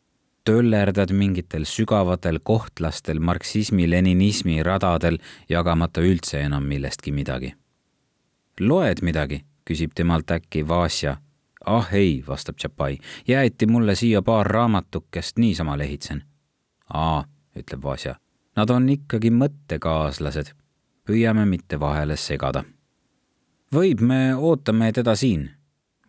töllerdad 0.45 1.13
mingitel 1.15 1.63
sügavatel 1.65 2.41
kohtlastel 2.43 3.19
marksismi-leninismi 3.19 4.63
radadel, 4.63 5.19
jagamata 5.49 6.01
üldse 6.01 6.41
enam 6.41 6.63
millestki 6.63 7.13
midagi. 7.13 7.55
loed 8.61 9.03
midagi? 9.03 9.45
küsib 9.65 9.93
temalt 9.95 10.31
äkki 10.31 10.69
Vasja 10.69 11.17
ah 11.67 11.89
ei, 11.93 12.25
vastab 12.29 12.57
Chapai, 12.57 12.99
jäeti 13.29 13.67
mulle 13.67 13.95
siia 13.95 14.23
paar 14.23 14.47
raamatukest, 14.47 15.39
niisama 15.39 15.79
lehitsen. 15.79 16.25
aa, 16.95 17.25
ütleb 17.57 17.83
Vasja, 17.83 18.15
nad 18.57 18.71
on 18.71 18.89
ikkagi 18.89 19.31
mõttekaaslased. 19.31 20.53
püüame 21.05 21.45
mitte 21.47 21.81
vahele 21.81 22.17
segada. 22.17 22.65
võib, 23.75 24.01
me 24.01 24.35
ootame 24.35 24.93
teda 24.93 25.17
siin. 25.17 25.51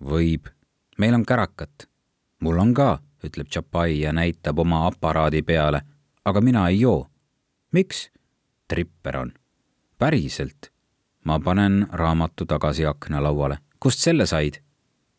võib, 0.04 0.48
meil 0.98 1.14
on 1.14 1.26
kärakat. 1.26 1.90
mul 2.40 2.58
on 2.58 2.74
ka, 2.74 3.00
ütleb 3.24 3.48
Chapai 3.48 4.00
ja 4.02 4.14
näitab 4.14 4.60
oma 4.60 4.88
aparaadi 4.88 5.42
peale. 5.42 5.82
aga 6.26 6.42
mina 6.42 6.68
ei 6.70 6.80
joo. 6.80 7.10
miks? 7.72 8.10
tripper 8.68 9.18
on. 9.18 9.34
päriselt? 9.98 10.72
ma 11.26 11.40
panen 11.40 11.88
raamatu 11.92 12.46
tagasi 12.46 12.86
aknalauale. 12.86 13.58
kust 13.80 14.00
selle 14.00 14.26
said? 14.26 14.64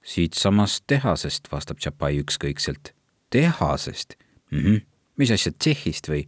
Siitsamast 0.05 0.85
tehasest, 0.87 1.49
vastab 1.53 1.79
Chapai 1.79 2.19
ükskõikselt. 2.21 2.93
tehasest? 3.31 4.17
mhmh, 4.53 4.83
mis 5.17 5.31
asja, 5.31 5.53
Tšehhist 5.53 6.09
või? 6.09 6.25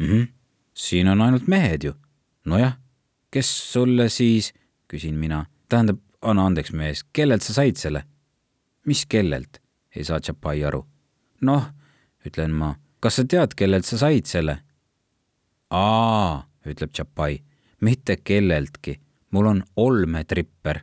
mhmh, 0.00 0.28
siin 0.74 1.08
on 1.08 1.20
ainult 1.20 1.46
mehed 1.48 1.84
ju. 1.84 1.94
nojah, 2.44 2.78
kes 3.30 3.72
sulle 3.72 4.08
siis, 4.08 4.52
küsin 4.88 5.14
mina. 5.14 5.46
tähendab, 5.68 6.00
anna 6.22 6.46
andeks, 6.46 6.72
mees, 6.72 7.04
kellelt 7.12 7.42
sa 7.42 7.52
said 7.52 7.76
selle? 7.76 8.04
mis 8.86 9.06
kellelt? 9.06 9.62
ei 9.96 10.04
saa 10.04 10.20
Tšapai 10.20 10.64
aru. 10.64 10.86
noh, 11.40 11.70
ütlen 12.26 12.50
ma, 12.50 12.74
kas 13.00 13.20
sa 13.20 13.24
tead, 13.24 13.54
kellelt 13.56 13.86
sa 13.86 13.98
said 13.98 14.26
selle? 14.26 14.58
aa, 15.70 16.42
ütleb 16.66 16.90
Tšapai, 16.92 17.38
mitte 17.80 18.16
kelleltki, 18.24 18.98
mul 19.30 19.46
on 19.46 19.62
olmetripper. 19.76 20.82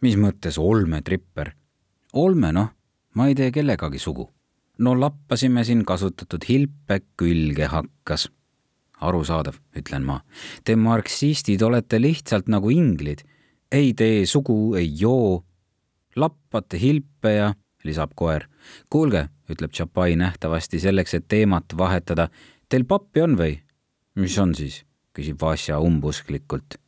Mis 0.00 0.16
mõttes 0.16 0.58
olmetripper? 0.58 1.54
olme, 2.12 2.50
noh, 2.52 2.70
ma 3.14 3.28
ei 3.30 3.36
tee 3.38 3.50
kellegagi 3.54 3.98
sugu. 3.98 4.28
no 4.78 4.94
lappasime 4.96 5.64
siin 5.64 5.84
kasutatud 5.84 6.44
hilpe 6.48 7.00
külge 7.16 7.66
hakkas. 7.66 8.28
arusaadav, 9.00 9.56
ütlen 9.76 10.04
ma. 10.04 10.20
Te 10.64 10.76
marksistid 10.76 11.62
olete 11.62 12.00
lihtsalt 12.00 12.48
nagu 12.48 12.70
inglid. 12.70 13.22
ei 13.72 13.94
tee 13.94 14.26
sugu, 14.26 14.74
ei 14.74 14.92
joo. 15.00 15.44
lappate 16.16 16.78
hilpe 16.78 17.34
ja, 17.34 17.54
lisab 17.84 18.14
koer. 18.14 18.48
kuulge, 18.90 19.28
ütleb 19.48 19.72
Tšapai 19.72 20.16
nähtavasti 20.16 20.80
selleks, 20.80 21.14
et 21.14 21.28
teemat 21.28 21.76
vahetada. 21.76 22.28
Teil 22.68 22.84
pappi 22.84 23.20
on 23.20 23.36
või? 23.36 23.60
mis 24.14 24.38
on 24.38 24.54
siis? 24.54 24.84
küsib 25.14 25.40
Vasja 25.42 25.80
umbusklikult. 25.80 26.78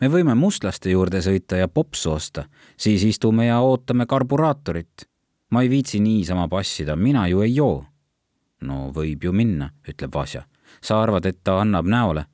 Me 0.00 0.08
võime 0.08 0.34
mustlaste 0.34 0.90
juurde 0.90 1.20
sõita 1.24 1.60
ja 1.60 1.68
popsu 1.68 2.14
osta, 2.14 2.46
siis 2.76 3.04
istume 3.04 3.46
ja 3.46 3.60
ootame 3.60 4.06
karburaatorit. 4.06 5.06
ma 5.50 5.62
ei 5.62 5.68
viitsi 5.68 6.00
niisama 6.00 6.48
passida, 6.48 6.96
mina 6.96 7.26
ju 7.28 7.42
ei 7.42 7.54
joo. 7.54 7.84
no 8.60 8.90
võib 8.94 9.24
ju 9.24 9.32
minna, 9.32 9.70
ütleb 9.88 10.14
Vasja. 10.14 10.42
sa 10.82 11.02
arvad, 11.02 11.26
et 11.26 11.44
ta 11.44 11.60
annab 11.60 11.86
näole? 11.86 12.24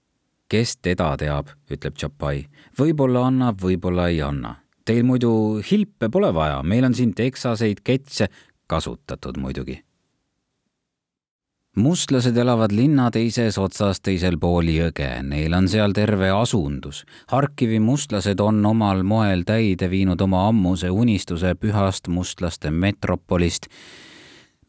kes 0.48 0.76
teda 0.76 1.16
teab, 1.16 1.48
ütleb 1.70 1.94
Tšapai. 1.94 2.46
võib-olla 2.78 3.26
annab, 3.26 3.60
võib-olla 3.60 4.08
ei 4.08 4.22
anna. 4.22 4.56
Teil 4.84 5.02
muidu 5.04 5.60
hilpe 5.70 6.08
pole 6.08 6.34
vaja, 6.34 6.62
meil 6.62 6.84
on 6.84 6.94
siin 6.94 7.14
teksaseid 7.14 7.82
ketse, 7.82 8.28
kasutatud 8.66 9.36
muidugi 9.36 9.85
mustlased 11.76 12.36
elavad 12.36 12.72
linna 12.72 13.10
teises 13.12 13.58
otsas 13.60 14.00
teisel 14.00 14.38
pool 14.40 14.70
jõge, 14.72 15.10
neil 15.28 15.52
on 15.56 15.68
seal 15.68 15.92
terve 15.96 16.30
asundus. 16.32 17.04
Harkivi 17.28 17.78
mustlased 17.84 18.40
on 18.40 18.64
omal 18.64 19.04
moel 19.04 19.44
täide 19.44 19.90
viinud 19.92 20.20
oma 20.24 20.46
ammuse 20.48 20.90
unistuse 20.90 21.54
pühast 21.60 22.08
mustlaste 22.08 22.72
metropolist. 22.72 23.68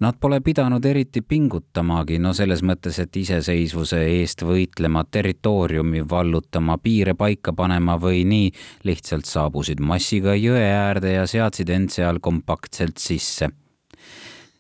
Nad 0.04 0.20
pole 0.22 0.38
pidanud 0.46 0.84
eriti 0.86 1.24
pingutamagi, 1.26 2.20
no 2.22 2.34
selles 2.38 2.62
mõttes, 2.62 3.00
et 3.02 3.16
iseseisvuse 3.18 4.04
eest 4.20 4.44
võitlema, 4.46 5.02
territooriumi 5.10 6.04
vallutama, 6.10 6.76
piire 6.78 7.16
paika 7.18 7.56
panema 7.58 7.96
või 7.98 8.22
nii, 8.30 8.52
lihtsalt 8.86 9.26
saabusid 9.26 9.82
massiga 9.82 10.36
jõe 10.38 10.68
äärde 10.68 11.16
ja 11.16 11.26
seadsid 11.26 11.72
end 11.74 11.96
seal 11.96 12.22
kompaktselt 12.22 13.02
sisse 13.02 13.50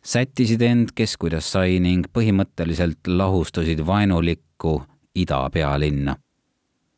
sättisid 0.07 0.61
end, 0.61 0.93
kes 0.95 1.17
kuidas 1.19 1.49
sai 1.51 1.81
ning 1.83 2.05
põhimõtteliselt 2.15 3.09
lahustasid 3.11 3.81
vaenulikku 3.85 4.79
ida 5.15 5.41
pealinna. 5.51 6.15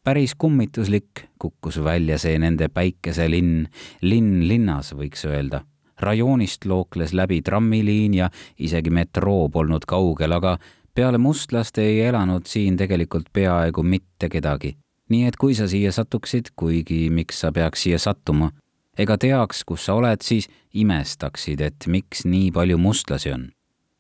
päris 0.04 0.36
kummituslik 0.38 1.26
kukkus 1.39 1.84
välja 1.84 2.17
see 2.17 2.38
nende 2.39 2.69
päikeselinn, 2.69 3.65
linn 4.02 4.48
linnas, 4.48 4.93
võiks 4.93 5.26
öelda. 5.26 5.62
rajoonist 6.00 6.65
lookles 6.65 7.13
läbi 7.13 7.41
trammiliin 7.41 8.13
ja 8.13 8.30
isegi 8.60 8.89
metroo 8.89 9.50
polnud 9.50 9.86
kaugel, 9.86 10.32
aga 10.32 10.58
peale 10.93 11.17
mustlaste 11.17 11.82
ei 11.82 12.02
elanud 12.02 12.45
siin 12.45 12.78
tegelikult 12.78 13.34
peaaegu 13.34 13.84
mitte 13.84 14.30
kedagi. 14.30 14.78
nii 15.10 15.26
et 15.26 15.36
kui 15.36 15.56
sa 15.56 15.67
siia 15.67 15.91
satuksid, 15.91 16.54
kuigi 16.56 17.10
miks 17.10 17.39
sa 17.39 17.52
peaks 17.52 17.84
siia 17.84 17.98
sattuma 17.98 18.52
ega 19.00 19.18
teaks, 19.18 19.64
kus 19.64 19.88
sa 19.88 19.96
oled, 20.00 20.22
siis 20.26 20.50
imestaksid, 20.76 21.62
et 21.64 21.88
miks 21.88 22.26
nii 22.28 22.52
palju 22.56 22.78
mustlasi 22.78 23.34
on. 23.34 23.50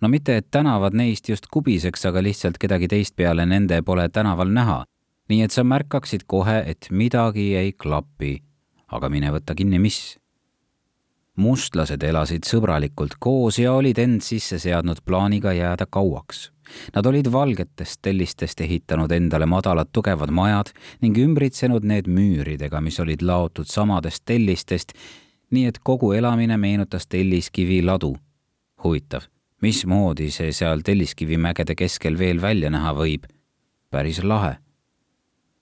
no 0.01 0.07
mitte, 0.07 0.37
et 0.37 0.47
tänavad 0.51 0.95
neist 0.95 1.29
just 1.29 1.47
kubiseks, 1.51 2.05
aga 2.05 2.23
lihtsalt 2.23 2.59
kedagi 2.59 2.87
teist 2.87 3.15
peale 3.15 3.45
nende 3.45 3.81
pole 3.81 4.09
tänaval 4.09 4.51
näha. 4.51 4.83
nii 5.29 5.41
et 5.45 5.51
sa 5.51 5.63
märkaksid 5.63 6.25
kohe, 6.27 6.63
et 6.65 6.87
midagi 6.91 7.55
ei 7.55 7.73
klapi. 7.73 8.43
aga 8.87 9.09
mine 9.09 9.31
võta 9.31 9.55
kinni, 9.55 9.79
mis 9.79 10.17
mustlased 11.39 12.03
elasid 12.03 12.43
sõbralikult 12.43 13.15
koos 13.19 13.59
ja 13.59 13.73
olid 13.73 13.97
end 13.97 14.21
sisse 14.21 14.59
seadnud 14.59 14.99
plaaniga 15.05 15.53
jääda 15.53 15.85
kauaks 15.85 16.49
Nad 16.95 17.05
olid 17.05 17.31
valgetest 17.31 18.01
tellistest 18.01 18.61
ehitanud 18.61 19.11
endale 19.11 19.45
madalad 19.45 19.89
tugevad 19.93 20.31
majad 20.31 20.71
ning 21.01 21.17
ümbritsenud 21.17 21.85
need 21.85 22.07
müüridega, 22.07 22.81
mis 22.81 22.99
olid 22.99 23.21
laotud 23.21 23.67
samadest 23.69 24.25
tellistest, 24.25 24.93
nii 25.51 25.65
et 25.69 25.79
kogu 25.83 26.13
elamine 26.13 26.57
meenutas 26.57 27.07
telliskivi 27.07 27.81
ladu. 27.85 28.15
huvitav, 28.83 29.25
mismoodi 29.61 30.29
see 30.31 30.53
seal 30.55 30.81
Telliskivimägede 30.85 31.75
keskel 31.75 32.17
veel 32.17 32.41
välja 32.41 32.69
näha 32.69 32.93
võib? 32.95 33.27
päris 33.91 34.23
lahe. 34.23 34.57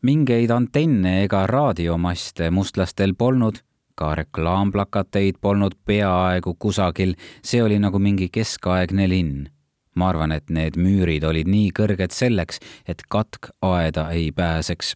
mingeid 0.01 0.51
antenne 0.51 1.23
ega 1.23 1.47
raadiomaste 1.47 2.51
mustlastel 2.51 3.15
polnud, 3.15 3.63
ka 3.95 4.15
reklaamplakateid 4.15 5.39
polnud 5.41 5.73
peaaegu 5.85 6.55
kusagil, 6.59 7.15
see 7.43 7.63
oli 7.63 7.79
nagu 7.79 7.99
mingi 7.99 8.29
keskaegne 8.29 9.07
linn 9.09 9.47
ma 9.97 10.11
arvan, 10.13 10.31
et 10.35 10.49
need 10.53 10.77
müürid 10.79 11.25
olid 11.27 11.49
nii 11.49 11.73
kõrged 11.75 12.13
selleks, 12.15 12.61
et 12.87 13.03
katk 13.09 13.51
aeda 13.65 14.09
ei 14.13 14.31
pääseks. 14.31 14.95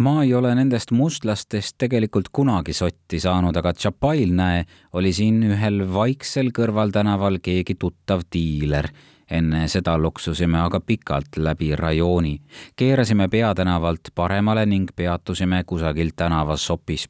ma 0.00 0.22
ei 0.24 0.34
ole 0.34 0.54
nendest 0.56 0.90
mustlastest 0.96 1.76
tegelikult 1.78 2.30
kunagi 2.32 2.72
sotti 2.72 3.20
saanud, 3.20 3.56
aga 3.56 3.72
Tšapail, 3.76 4.32
näe, 4.32 4.64
oli 4.92 5.12
siin 5.12 5.42
ühel 5.44 5.84
vaiksel 5.92 6.52
kõrvaltänaval 6.56 7.38
keegi 7.44 7.76
tuttav 7.78 8.24
diiler 8.32 8.88
enne 9.30 9.68
seda 9.68 9.94
loksusime 10.02 10.58
aga 10.58 10.80
pikalt 10.80 11.36
läbi 11.36 11.76
rajooni. 11.76 12.40
keerasime 12.76 13.28
peatänavalt 13.28 14.10
paremale 14.14 14.66
ning 14.66 14.90
peatusime 14.96 15.64
kusagil 15.64 16.10
tänavasopis. 16.16 17.08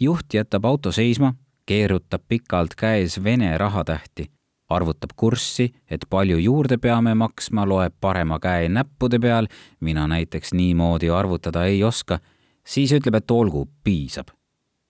juht 0.00 0.34
jätab 0.34 0.64
auto 0.64 0.92
seisma, 0.92 1.34
keerutab 1.66 2.22
pikalt 2.28 2.74
käes 2.74 3.24
Vene 3.24 3.58
rahatähti 3.58 4.37
arvutab 4.68 5.14
kurssi, 5.16 5.70
et 5.90 6.04
palju 6.10 6.38
juurde 6.42 6.78
peame 6.78 7.14
maksma, 7.18 7.64
loeb 7.68 7.94
parema 8.00 8.38
käe 8.42 8.68
näppude 8.72 9.20
peal, 9.20 9.48
mina 9.80 10.06
näiteks 10.10 10.52
niimoodi 10.54 11.10
arvutada 11.10 11.64
ei 11.66 11.82
oska, 11.84 12.20
siis 12.64 12.92
ütleb, 12.92 13.20
et 13.20 13.30
olgu, 13.30 13.68
piisab. 13.84 14.34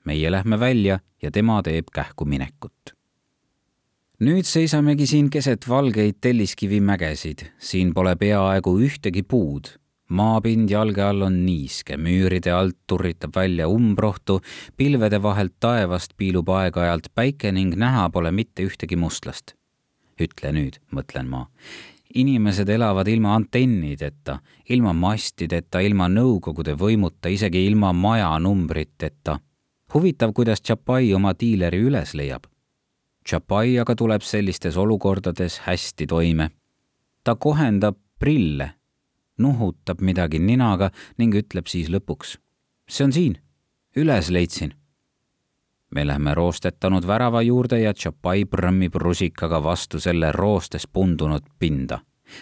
meie 0.05 0.31
lähme 0.31 0.57
välja 0.61 1.01
ja 1.23 1.31
tema 1.31 1.63
teeb 1.63 1.91
kähku 1.95 2.25
minekut. 2.25 2.95
nüüd 4.21 4.47
seisamegi 4.47 5.07
siin 5.07 5.31
keset 5.31 5.69
valgeid 5.69 6.17
telliskivimägesid, 6.21 7.45
siin 7.59 7.95
pole 7.95 8.17
peaaegu 8.17 8.79
ühtegi 8.79 9.23
puud. 9.23 9.79
Maapind 10.09 10.71
jalge 10.71 11.03
all 11.03 11.23
on 11.23 11.45
niiske, 11.45 11.97
müüride 12.01 12.51
alt 12.51 12.79
turritab 12.87 13.37
välja 13.37 13.69
umbrohtu, 13.69 14.41
pilvede 14.77 15.23
vahelt 15.23 15.55
taevast 15.61 16.17
piilub 16.17 16.49
aeg-ajalt 16.49 17.13
päike 17.15 17.53
ning 17.53 17.77
näha 17.77 18.09
pole 18.11 18.33
mitte 18.33 18.65
ühtegi 18.65 18.97
mustlast 18.97 19.58
ütle 20.21 20.53
nüüd, 20.53 20.79
mõtlen 20.93 21.29
ma. 21.29 21.47
inimesed 22.15 22.69
elavad 22.69 23.07
ilma 23.09 23.35
antennideta, 23.37 24.39
ilma 24.69 24.93
mastideta, 24.93 25.81
ilma 25.81 26.09
Nõukogude 26.09 26.73
võimuta, 26.73 27.29
isegi 27.29 27.67
ilma 27.67 27.93
majanumbriteta. 27.93 29.39
huvitav, 29.95 30.33
kuidas 30.33 30.61
Tšapai 30.61 31.15
oma 31.15 31.35
diileri 31.41 31.79
üles 31.79 32.15
leiab. 32.15 32.47
Tšapai 33.25 33.79
aga 33.81 33.95
tuleb 33.95 34.23
sellistes 34.23 34.77
olukordades 34.77 35.59
hästi 35.67 36.07
toime. 36.07 36.51
ta 37.25 37.35
kohendab 37.35 37.97
prille, 38.19 38.75
nuhutab 39.39 40.01
midagi 40.01 40.39
ninaga 40.39 40.91
ning 41.19 41.35
ütleb 41.35 41.67
siis 41.67 41.89
lõpuks. 41.89 42.39
see 42.89 43.05
on 43.05 43.13
siin, 43.13 43.39
üles 43.97 44.31
leidsin 44.31 44.78
me 45.91 46.05
lähme 46.07 46.35
roostetanud 46.35 47.07
värava 47.07 47.43
juurde 47.43 47.81
ja 47.81 47.95
Tšapai 47.95 48.45
prõmmib 48.45 48.95
rusikaga 48.95 49.63
vastu 49.65 50.01
selle 50.01 50.33
roostes 50.33 50.87
pundunud 50.87 51.43
pinda. 51.59 52.01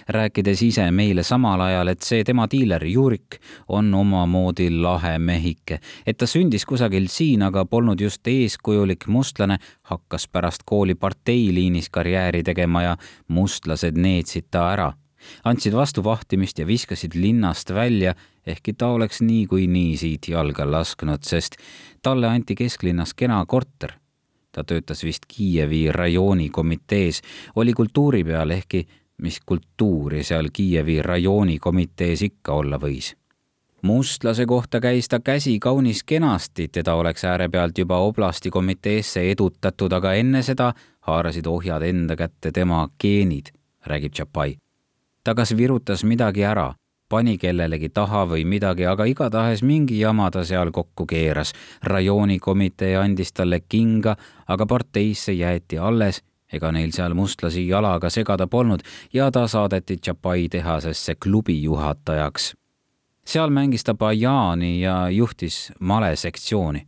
Rääkides 0.09 0.63
ise 0.63 0.91
meile 0.91 1.23
samal 1.23 1.61
ajal, 1.61 1.89
et 1.89 2.03
see 2.03 2.25
tema 2.27 2.49
diiler 2.51 2.83
Jurik 2.91 3.39
on 3.69 3.95
omamoodi 3.95 4.67
lahe 4.71 5.15
mehike, 5.23 5.79
et 6.07 6.19
ta 6.19 6.27
sündis 6.27 6.67
kusagil 6.67 7.07
siin, 7.07 7.45
aga 7.47 7.65
polnud 7.71 8.01
just 8.03 8.27
eeskujulik 8.27 9.07
mustlane, 9.07 9.61
hakkas 9.91 10.27
pärast 10.29 10.67
kooli 10.67 10.95
parteiliinis 10.95 11.91
karjääri 11.91 12.43
tegema 12.43 12.83
ja 12.83 12.97
mustlased 13.29 13.95
neetsid 13.95 14.51
ta 14.51 14.71
ära. 14.73 14.93
Andsid 15.45 15.75
vastu 15.75 16.05
vahtimist 16.05 16.59
ja 16.59 16.67
viskasid 16.67 17.15
linnast 17.15 17.71
välja, 17.75 18.15
ehkki 18.47 18.73
ta 18.73 18.89
oleks 18.89 19.21
niikuinii 19.21 19.97
siit 19.97 20.29
jalga 20.29 20.71
lasknud, 20.71 21.23
sest 21.23 21.57
talle 22.03 22.27
anti 22.27 22.55
kesklinnas 22.55 23.15
kena 23.15 23.45
korter. 23.47 23.93
ta 24.53 24.65
töötas 24.65 25.05
vist 25.05 25.27
Kiievi 25.29 25.93
rajooni 25.93 26.49
komitees, 26.49 27.23
oli 27.57 27.73
kultuuri 27.73 28.25
peal, 28.25 28.51
ehkki 28.51 28.87
mis 29.23 29.41
kultuuri 29.47 30.25
seal 30.25 30.49
Kiievi 30.53 31.03
rajoonikomitees 31.03 32.23
ikka 32.23 32.53
olla 32.53 32.79
võis. 32.79 33.17
mustlase 33.83 34.47
kohta 34.47 34.81
käis 34.81 35.09
ta 35.09 35.21
käsi 35.21 35.59
kaunis 35.59 36.05
kenasti, 36.05 36.69
teda 36.69 36.95
oleks 36.95 37.25
äärepealt 37.25 37.79
juba 37.79 37.99
oblasti 37.99 38.51
komiteesse 38.51 39.31
edutatud, 39.31 39.93
aga 39.93 40.13
enne 40.13 40.43
seda 40.43 40.73
haarasid 41.01 41.47
ohjad 41.47 41.83
enda 41.83 42.17
kätte 42.17 42.53
tema 42.53 42.89
geenid, 43.01 43.47
räägib 43.87 44.13
Tšapai. 44.13 44.59
ta 45.25 45.35
kas 45.35 45.57
virutas 45.57 46.05
midagi 46.05 46.45
ära, 46.45 46.75
pani 47.09 47.39
kellelegi 47.39 47.89
taha 47.89 48.25
või 48.27 48.45
midagi, 48.45 48.87
aga 48.87 49.05
igatahes 49.05 49.63
mingi 49.63 50.01
jama 50.01 50.31
ta 50.31 50.45
seal 50.45 50.71
kokku 50.71 51.07
keeras. 51.07 51.53
rajoonikomitee 51.83 52.97
andis 52.97 53.33
talle 53.33 53.61
kinga, 53.61 54.17
aga 54.49 54.67
parteisse 54.67 55.33
jäeti 55.33 55.79
alles 55.79 56.23
ega 56.53 56.71
neil 56.73 56.93
seal 56.95 57.15
mustlasi 57.15 57.67
jalaga 57.69 58.11
segada 58.11 58.47
polnud 58.47 58.85
ja 59.13 59.31
ta 59.31 59.47
saadeti 59.49 59.97
Tšapai 59.97 60.49
tehasesse 60.49 61.15
klubi 61.15 61.63
juhatajaks. 61.63 62.55
seal 63.27 63.51
mängis 63.51 63.85
ta 63.85 63.95
Bajani 63.95 64.81
ja 64.81 65.09
juhtis 65.11 65.73
malesektsiooni. 65.81 66.87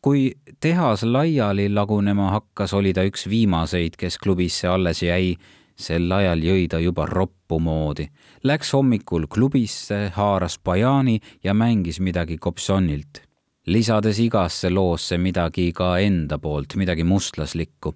kui 0.00 0.32
tehas 0.60 1.02
laiali 1.02 1.68
lagunema 1.68 2.30
hakkas, 2.30 2.74
oli 2.74 2.92
ta 2.92 3.02
üks 3.02 3.28
viimaseid, 3.28 3.96
kes 3.96 4.18
klubisse 4.18 4.68
alles 4.68 5.02
jäi. 5.02 5.36
Sel 5.76 6.12
ajal 6.12 6.42
jõi 6.42 6.68
ta 6.68 6.78
juba 6.78 7.06
roppu 7.06 7.58
moodi. 7.60 8.08
Läks 8.44 8.72
hommikul 8.76 9.26
klubisse, 9.26 10.08
haaras 10.14 10.58
Bajani 10.58 11.20
ja 11.44 11.54
mängis 11.54 12.00
midagi 12.00 12.38
Kopsonilt 12.38 13.24
lisades 13.66 14.18
igasse 14.20 14.70
loosse 14.70 15.18
midagi 15.18 15.70
ka 15.72 15.96
enda 16.02 16.38
poolt, 16.38 16.76
midagi 16.76 17.04
mustlaslikku. 17.08 17.94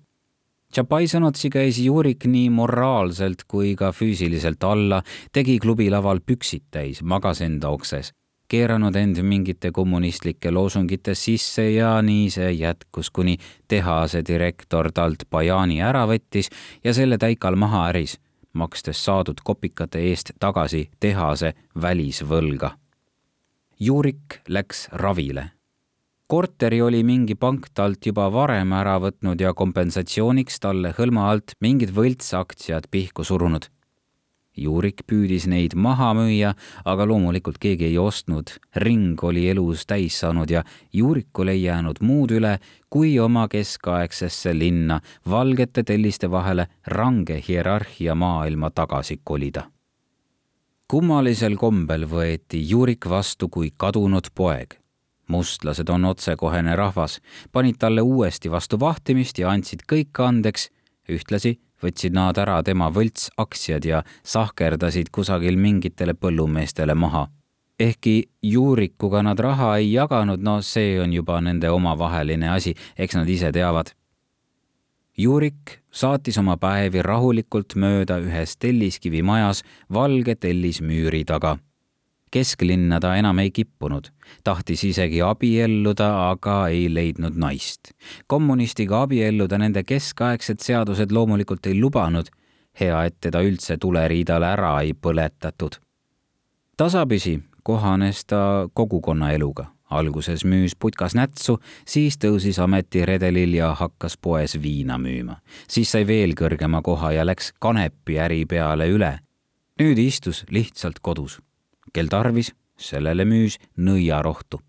Tšapai 0.69 1.07
sõnutsi 1.09 1.49
käis 1.53 1.79
Jurik 1.81 2.27
nii 2.29 2.51
moraalselt 2.53 3.47
kui 3.49 3.73
ka 3.77 3.89
füüsiliselt 3.97 4.65
alla, 4.69 5.01
tegi 5.33 5.57
klubi 5.61 5.89
laval 5.93 6.21
püksid 6.21 6.67
täis, 6.73 7.01
magas 7.01 7.41
enda 7.45 7.71
okses, 7.73 8.13
keeranud 8.49 8.97
end 8.97 9.21
mingite 9.23 9.71
kommunistlike 9.73 10.51
loosungite 10.51 11.15
sisse 11.15 11.71
ja 11.71 11.97
nii 12.03 12.31
see 12.31 12.53
jätkus, 12.53 13.11
kuni 13.11 13.37
tehase 13.69 14.23
direktor 14.27 14.93
talt 14.93 15.27
Bajani 15.31 15.83
ära 15.83 16.07
võttis 16.09 16.51
ja 16.85 16.95
selle 16.95 17.19
täikal 17.19 17.57
maha 17.57 17.89
äris, 17.93 18.19
makstes 18.53 19.05
saadud 19.05 19.45
kopikate 19.45 20.03
eest 20.11 20.33
tagasi 20.41 20.89
tehase 21.01 21.55
välisvõlga. 21.83 22.75
Jurik 23.81 24.41
läks 24.49 24.89
ravile 24.93 25.51
korteri 26.29 26.83
oli 26.85 27.01
mingi 27.09 27.35
pank 27.35 27.71
talt 27.75 28.05
juba 28.07 28.27
varem 28.33 28.73
ära 28.77 28.99
võtnud 29.01 29.41
ja 29.41 29.55
kompensatsiooniks 29.57 30.61
talle 30.61 30.93
hõlma 30.99 31.31
alt 31.33 31.55
mingid 31.65 31.95
võltsaktsiad 31.97 32.91
pihku 32.93 33.25
surunud. 33.25 33.65
Jurik 34.59 35.05
püüdis 35.07 35.47
neid 35.47 35.75
maha 35.75 36.13
müüa, 36.19 36.55
aga 36.85 37.07
loomulikult 37.07 37.59
keegi 37.63 37.91
ei 37.91 37.99
ostnud. 37.99 38.51
ring 38.77 39.23
oli 39.25 39.49
elus 39.49 39.87
täis 39.87 40.21
saanud 40.21 40.51
ja 40.51 40.65
Juurikul 40.93 41.49
ei 41.49 41.63
jäänud 41.63 42.01
muud 42.01 42.31
üle, 42.31 42.59
kui 42.91 43.19
oma 43.19 43.49
keskaegsesse 43.49 44.55
linna 44.59 45.01
valgete 45.31 45.83
telliste 45.83 46.31
vahele 46.31 46.67
range 46.87 47.43
hierarhia 47.49 48.15
maailma 48.15 48.71
tagasi 48.71 49.21
kolida 49.25 49.71
kummalisel 50.89 51.57
kombel 51.61 52.07
võeti 52.09 52.63
Jurik 52.65 53.05
vastu 53.11 53.49
kui 53.53 53.73
kadunud 53.77 54.31
poeg 54.35 54.79
mustlased 55.29 55.89
on 55.93 56.05
otsekohene 56.09 56.77
rahvas, 56.77 57.19
panid 57.53 57.77
talle 57.79 58.01
uuesti 58.01 58.51
vastu 58.51 58.81
vahtimist 58.81 59.39
ja 59.39 59.51
andsid 59.53 59.85
kõik 59.93 60.23
andeks, 60.25 60.71
ühtlasi 61.09 61.59
võtsid 61.83 62.15
nad 62.15 62.39
ära 62.39 62.63
tema 62.63 62.91
võltsaktsiad 62.95 63.85
ja 63.85 64.03
sahkerdasid 64.23 65.11
kusagil 65.13 65.57
mingitele 65.57 66.15
põllumeestele 66.15 66.95
maha. 66.95 67.29
ehkki 67.79 68.29
juurikuga 68.43 69.23
nad 69.23 69.39
raha 69.39 69.77
ei 69.77 69.93
jaganud, 69.93 70.41
no 70.43 70.63
see 70.63 70.99
on 71.01 71.13
juba 71.13 71.41
nende 71.41 71.71
omavaheline 71.71 72.49
asi, 72.51 72.75
eks 72.99 73.15
nad 73.15 73.29
ise 73.29 73.53
teavad. 73.53 73.93
Juurik 75.19 75.79
saatis 75.91 76.39
oma 76.39 76.57
päevi 76.57 77.03
rahulikult 77.03 77.75
mööda 77.75 78.19
ühes 78.19 78.57
telliskivimajas 78.59 79.63
valge 79.95 80.35
tellismüüri 80.35 81.25
taga 81.25 81.59
kesklinna 82.31 83.01
ta 83.01 83.15
enam 83.17 83.39
ei 83.39 83.51
kippunud, 83.51 84.11
tahtis 84.45 84.85
isegi 84.85 85.23
abielluda, 85.23 86.31
aga 86.31 86.69
ei 86.69 86.89
leidnud 86.95 87.37
naist. 87.37 87.93
kommunistiga 88.27 89.03
abielluda 89.03 89.59
nende 89.59 89.85
keskaegsed 89.85 90.61
seadused 90.61 91.13
loomulikult 91.13 91.67
ei 91.67 91.81
lubanud. 91.81 92.27
hea, 92.81 93.05
et 93.05 93.17
teda 93.21 93.41
üldse 93.43 93.77
tuleriidale 93.77 94.47
ära 94.47 94.81
ei 94.81 94.93
põletatud. 94.95 95.81
tasapisi 96.77 97.43
kohanes 97.63 98.25
ta 98.25 98.69
kogukonnaeluga 98.73 99.67
alguses 99.91 100.45
müüs 100.45 100.77
putkas 100.79 101.15
nätsu, 101.17 101.59
siis 101.89 102.19
tõusis 102.21 102.61
ametiredelil 102.63 103.55
ja 103.55 103.73
hakkas 103.75 104.17
poes 104.21 104.59
viina 104.63 104.99
müüma. 104.99 105.37
siis 105.69 105.91
sai 105.91 106.07
veel 106.07 106.35
kõrgema 106.35 106.83
koha 106.83 107.13
ja 107.13 107.27
läks 107.27 107.53
kanepiäri 107.59 108.45
peale 108.47 108.89
üle. 108.89 109.19
nüüd 109.81 109.99
istus 109.99 110.45
lihtsalt 110.51 111.01
kodus 111.01 111.41
kel 111.93 112.09
tarvis, 112.09 112.53
sellele 112.77 113.25
müüs 113.25 113.59
nõiarohtu. 113.77 114.61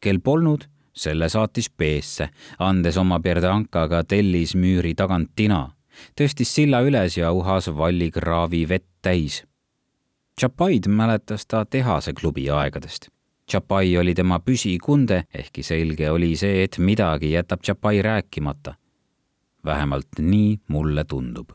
kel 0.00 0.20
polnud, 0.20 0.64
selle 0.92 1.28
saatis 1.28 1.68
peesse, 1.70 2.30
andes 2.58 2.96
oma 2.96 3.20
perdankaga 3.20 4.02
tellis 4.04 4.54
müüri 4.54 4.94
tagant 4.94 5.30
tina, 5.36 5.68
tõstis 6.16 6.54
silla 6.54 6.80
üles 6.80 7.16
ja 7.16 7.32
uhas 7.32 7.68
vallikraavi 7.68 8.68
vett 8.68 8.88
täis. 9.02 9.42
Tšapaid 10.36 10.88
mäletas 10.88 11.46
ta 11.46 11.64
tehase 11.64 12.12
klubi 12.12 12.48
aegadest. 12.50 13.10
Tšapai 13.46 13.96
oli 13.98 14.14
tema 14.14 14.38
püsikunde, 14.38 15.24
ehkki 15.34 15.62
selge 15.66 16.10
oli 16.10 16.36
see, 16.36 16.64
et 16.64 16.78
midagi 16.78 17.32
jätab 17.34 17.60
Tšapai 17.60 18.02
rääkimata. 18.02 18.74
vähemalt 19.64 20.08
nii 20.18 20.60
mulle 20.68 21.04
tundub 21.04 21.50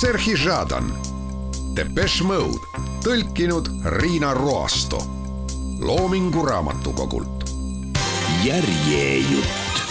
Serhi 0.00 0.32
Žadan, 0.32 0.86
Depeche 1.76 2.24
Mode, 2.24 2.64
tõlkinud 3.04 3.66
Riina 4.00 4.30
Roasto 4.32 4.96
Loomingu 5.76 6.40
Raamatukogult. 6.40 7.44
järjejutt 8.44 9.89